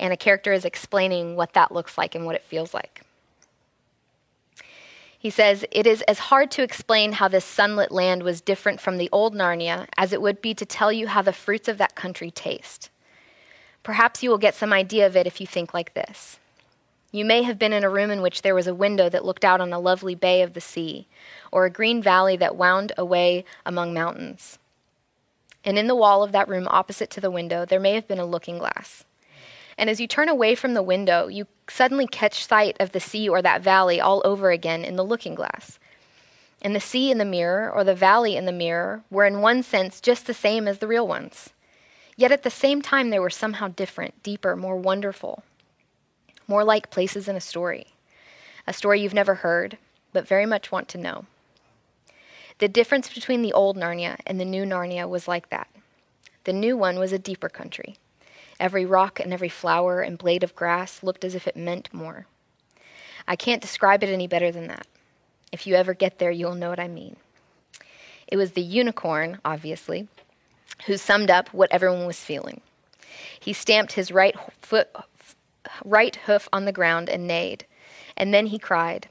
and 0.00 0.12
a 0.12 0.16
character 0.16 0.52
is 0.52 0.64
explaining 0.64 1.36
what 1.36 1.52
that 1.52 1.70
looks 1.70 1.96
like 1.96 2.16
and 2.16 2.26
what 2.26 2.34
it 2.34 2.42
feels 2.42 2.74
like. 2.74 3.02
He 5.16 5.28
says, 5.28 5.66
It 5.70 5.86
is 5.86 6.00
as 6.02 6.18
hard 6.18 6.50
to 6.52 6.62
explain 6.62 7.12
how 7.12 7.28
this 7.28 7.44
sunlit 7.44 7.92
land 7.92 8.22
was 8.22 8.40
different 8.40 8.80
from 8.80 8.96
the 8.96 9.10
old 9.12 9.34
Narnia 9.34 9.86
as 9.98 10.14
it 10.14 10.22
would 10.22 10.40
be 10.40 10.54
to 10.54 10.64
tell 10.64 10.90
you 10.90 11.08
how 11.08 11.20
the 11.20 11.32
fruits 11.32 11.68
of 11.68 11.76
that 11.78 11.94
country 11.94 12.30
taste. 12.30 12.88
Perhaps 13.82 14.22
you 14.22 14.30
will 14.30 14.38
get 14.38 14.54
some 14.54 14.72
idea 14.72 15.06
of 15.06 15.16
it 15.16 15.26
if 15.26 15.40
you 15.40 15.46
think 15.46 15.74
like 15.74 15.92
this. 15.92 16.38
You 17.12 17.24
may 17.24 17.42
have 17.42 17.58
been 17.58 17.72
in 17.72 17.84
a 17.84 17.90
room 17.90 18.10
in 18.10 18.22
which 18.22 18.40
there 18.40 18.54
was 18.54 18.66
a 18.66 18.74
window 18.74 19.10
that 19.10 19.24
looked 19.24 19.44
out 19.44 19.60
on 19.60 19.72
a 19.72 19.78
lovely 19.78 20.14
bay 20.14 20.42
of 20.42 20.54
the 20.54 20.60
sea, 20.60 21.06
or 21.52 21.64
a 21.66 21.70
green 21.70 22.02
valley 22.02 22.36
that 22.36 22.56
wound 22.56 22.92
away 22.96 23.44
among 23.66 23.92
mountains. 23.92 24.58
And 25.64 25.76
in 25.76 25.86
the 25.86 25.94
wall 25.94 26.22
of 26.22 26.32
that 26.32 26.48
room 26.48 26.66
opposite 26.70 27.10
to 27.10 27.20
the 27.20 27.30
window, 27.30 27.66
there 27.66 27.80
may 27.80 27.94
have 27.94 28.08
been 28.08 28.20
a 28.20 28.24
looking 28.24 28.58
glass. 28.58 29.04
And 29.80 29.88
as 29.88 29.98
you 29.98 30.06
turn 30.06 30.28
away 30.28 30.54
from 30.54 30.74
the 30.74 30.82
window, 30.82 31.28
you 31.28 31.46
suddenly 31.66 32.06
catch 32.06 32.46
sight 32.46 32.76
of 32.78 32.92
the 32.92 33.00
sea 33.00 33.30
or 33.30 33.40
that 33.40 33.62
valley 33.62 33.98
all 33.98 34.20
over 34.26 34.50
again 34.50 34.84
in 34.84 34.96
the 34.96 35.04
looking 35.04 35.34
glass. 35.34 35.78
And 36.60 36.76
the 36.76 36.80
sea 36.80 37.10
in 37.10 37.16
the 37.16 37.24
mirror 37.24 37.72
or 37.72 37.82
the 37.82 37.94
valley 37.94 38.36
in 38.36 38.44
the 38.44 38.52
mirror 38.52 39.02
were, 39.10 39.24
in 39.24 39.40
one 39.40 39.62
sense, 39.62 40.02
just 40.02 40.26
the 40.26 40.34
same 40.34 40.68
as 40.68 40.78
the 40.78 40.86
real 40.86 41.08
ones. 41.08 41.48
Yet 42.14 42.30
at 42.30 42.42
the 42.42 42.50
same 42.50 42.82
time, 42.82 43.08
they 43.08 43.18
were 43.18 43.30
somehow 43.30 43.68
different, 43.68 44.22
deeper, 44.22 44.54
more 44.54 44.76
wonderful, 44.76 45.44
more 46.46 46.62
like 46.62 46.90
places 46.90 47.26
in 47.26 47.34
a 47.34 47.40
story. 47.40 47.86
A 48.66 48.74
story 48.74 49.00
you've 49.00 49.14
never 49.14 49.36
heard, 49.36 49.78
but 50.12 50.28
very 50.28 50.44
much 50.44 50.70
want 50.70 50.88
to 50.88 50.98
know. 50.98 51.24
The 52.58 52.68
difference 52.68 53.08
between 53.08 53.40
the 53.40 53.54
old 53.54 53.78
Narnia 53.78 54.18
and 54.26 54.38
the 54.38 54.44
new 54.44 54.64
Narnia 54.64 55.08
was 55.08 55.26
like 55.26 55.48
that. 55.48 55.68
The 56.44 56.52
new 56.52 56.76
one 56.76 56.98
was 56.98 57.14
a 57.14 57.18
deeper 57.18 57.48
country. 57.48 57.96
Every 58.60 58.84
rock 58.84 59.18
and 59.18 59.32
every 59.32 59.48
flower 59.48 60.02
and 60.02 60.18
blade 60.18 60.44
of 60.44 60.54
grass 60.54 61.02
looked 61.02 61.24
as 61.24 61.34
if 61.34 61.48
it 61.48 61.56
meant 61.56 61.92
more. 61.92 62.26
I 63.26 63.34
can't 63.34 63.62
describe 63.62 64.04
it 64.04 64.10
any 64.10 64.28
better 64.28 64.52
than 64.52 64.68
that. 64.68 64.86
If 65.50 65.66
you 65.66 65.74
ever 65.74 65.94
get 65.94 66.18
there, 66.18 66.30
you'll 66.30 66.54
know 66.54 66.68
what 66.68 66.78
I 66.78 66.86
mean. 66.86 67.16
It 68.28 68.36
was 68.36 68.52
the 68.52 68.62
unicorn, 68.62 69.40
obviously, 69.44 70.08
who 70.86 70.98
summed 70.98 71.30
up 71.30 71.48
what 71.54 71.72
everyone 71.72 72.06
was 72.06 72.20
feeling. 72.20 72.60
He 73.40 73.52
stamped 73.54 73.92
his 73.92 74.12
right 74.12 74.36
foot, 74.60 74.88
right 75.84 76.14
hoof 76.14 76.46
on 76.52 76.66
the 76.66 76.72
ground 76.72 77.08
and 77.08 77.26
neighed, 77.26 77.64
and 78.16 78.32
then 78.32 78.46
he 78.46 78.58
cried, 78.58 79.08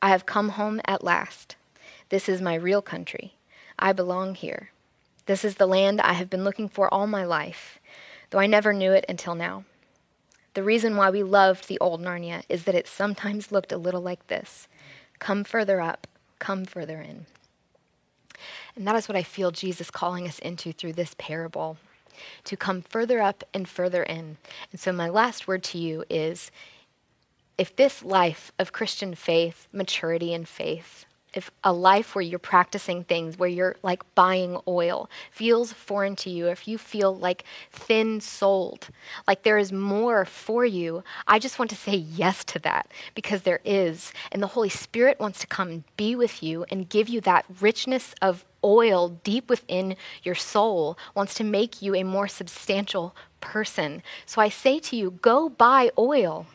"I 0.00 0.10
have 0.10 0.24
come 0.24 0.50
home 0.50 0.80
at 0.84 1.04
last. 1.04 1.56
This 2.10 2.28
is 2.28 2.40
my 2.40 2.54
real 2.54 2.80
country. 2.80 3.34
I 3.76 3.92
belong 3.92 4.36
here. 4.36 4.70
This 5.26 5.44
is 5.44 5.56
the 5.56 5.66
land 5.66 6.00
I 6.00 6.12
have 6.12 6.30
been 6.30 6.44
looking 6.44 6.68
for 6.68 6.92
all 6.92 7.06
my 7.06 7.24
life, 7.24 7.78
though 8.34 8.40
I 8.40 8.48
never 8.48 8.72
knew 8.72 8.90
it 8.90 9.04
until 9.08 9.36
now." 9.36 9.64
The 10.54 10.64
reason 10.64 10.96
why 10.96 11.08
we 11.10 11.22
loved 11.22 11.68
the 11.68 11.78
old 11.78 12.00
Narnia 12.00 12.42
is 12.48 12.64
that 12.64 12.74
it 12.74 12.88
sometimes 12.88 13.52
looked 13.52 13.70
a 13.70 13.76
little 13.76 14.00
like 14.00 14.26
this 14.26 14.66
Come 15.20 15.44
further 15.44 15.80
up, 15.80 16.08
come 16.40 16.64
further 16.64 17.00
in. 17.00 17.26
And 18.74 18.86
that 18.88 18.96
is 18.96 19.08
what 19.08 19.16
I 19.16 19.22
feel 19.22 19.52
Jesus 19.52 19.88
calling 19.88 20.26
us 20.26 20.40
into 20.40 20.72
through 20.72 20.94
this 20.94 21.14
parable 21.16 21.76
to 22.42 22.56
come 22.56 22.82
further 22.82 23.22
up 23.22 23.44
and 23.54 23.68
further 23.68 24.02
in. 24.02 24.36
And 24.72 24.80
so, 24.80 24.92
my 24.92 25.08
last 25.08 25.46
word 25.46 25.62
to 25.64 25.78
you 25.78 26.04
is 26.10 26.50
if 27.56 27.76
this 27.76 28.02
life 28.02 28.50
of 28.58 28.72
Christian 28.72 29.14
faith, 29.14 29.68
maturity, 29.72 30.34
and 30.34 30.48
faith 30.48 31.06
if 31.34 31.50
a 31.62 31.72
life 31.72 32.14
where 32.14 32.22
you're 32.22 32.38
practicing 32.38 33.04
things, 33.04 33.38
where 33.38 33.48
you're 33.48 33.76
like 33.82 34.02
buying 34.14 34.58
oil, 34.66 35.10
feels 35.30 35.72
foreign 35.72 36.16
to 36.16 36.30
you, 36.30 36.48
if 36.48 36.66
you 36.66 36.78
feel 36.78 37.14
like 37.14 37.44
thin 37.72 38.20
souled, 38.20 38.88
like 39.26 39.42
there 39.42 39.58
is 39.58 39.72
more 39.72 40.24
for 40.24 40.64
you, 40.64 41.02
I 41.26 41.38
just 41.38 41.58
want 41.58 41.70
to 41.70 41.76
say 41.76 41.94
yes 41.96 42.44
to 42.44 42.58
that 42.60 42.90
because 43.14 43.42
there 43.42 43.60
is. 43.64 44.12
And 44.32 44.42
the 44.42 44.48
Holy 44.48 44.68
Spirit 44.68 45.20
wants 45.20 45.40
to 45.40 45.46
come 45.46 45.68
and 45.68 45.84
be 45.96 46.14
with 46.14 46.42
you 46.42 46.64
and 46.70 46.88
give 46.88 47.08
you 47.08 47.20
that 47.22 47.44
richness 47.60 48.14
of 48.22 48.44
oil 48.64 49.10
deep 49.24 49.50
within 49.50 49.96
your 50.22 50.34
soul, 50.34 50.96
wants 51.14 51.34
to 51.34 51.44
make 51.44 51.82
you 51.82 51.94
a 51.94 52.02
more 52.02 52.28
substantial 52.28 53.14
person. 53.40 54.02
So 54.24 54.40
I 54.40 54.48
say 54.48 54.78
to 54.80 54.96
you, 54.96 55.10
go 55.10 55.48
buy 55.48 55.90
oil, 55.98 56.46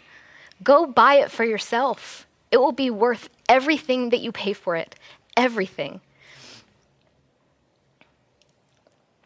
go 0.63 0.85
buy 0.85 1.15
it 1.15 1.31
for 1.31 1.43
yourself. 1.43 2.25
It 2.51 2.57
will 2.57 2.71
be 2.71 2.89
worth 2.89 3.29
everything 3.49 4.11
that 4.11 4.21
you 4.21 4.31
pay 4.31 4.53
for 4.53 4.77
it. 4.77 4.95
Everything. 5.35 5.99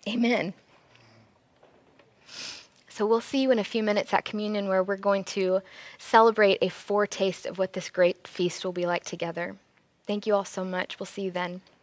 Amen. 0.08 0.54
So 2.90 3.06
we'll 3.08 3.22
see 3.22 3.42
you 3.42 3.52
in 3.52 3.58
a 3.58 3.64
few 3.64 3.82
minutes 3.82 4.14
at 4.14 4.24
communion 4.24 4.68
where 4.68 4.84
we're 4.84 4.98
going 4.98 5.24
to 5.26 5.62
celebrate 5.98 6.60
a 6.62 6.70
foretaste 6.70 7.46
of 7.46 7.58
what 7.58 7.74
this 7.74 7.90
great 7.90 8.28
feast 8.28 8.64
will 8.64 8.72
be 8.72 8.86
like 8.86 9.04
together. 9.04 9.56
Thank 10.06 10.28
you 10.28 10.36
all 10.36 10.46
so 10.46 10.64
much. 10.64 11.00
We'll 11.00 11.08
see 11.08 11.24
you 11.24 11.32
then. 11.32 11.62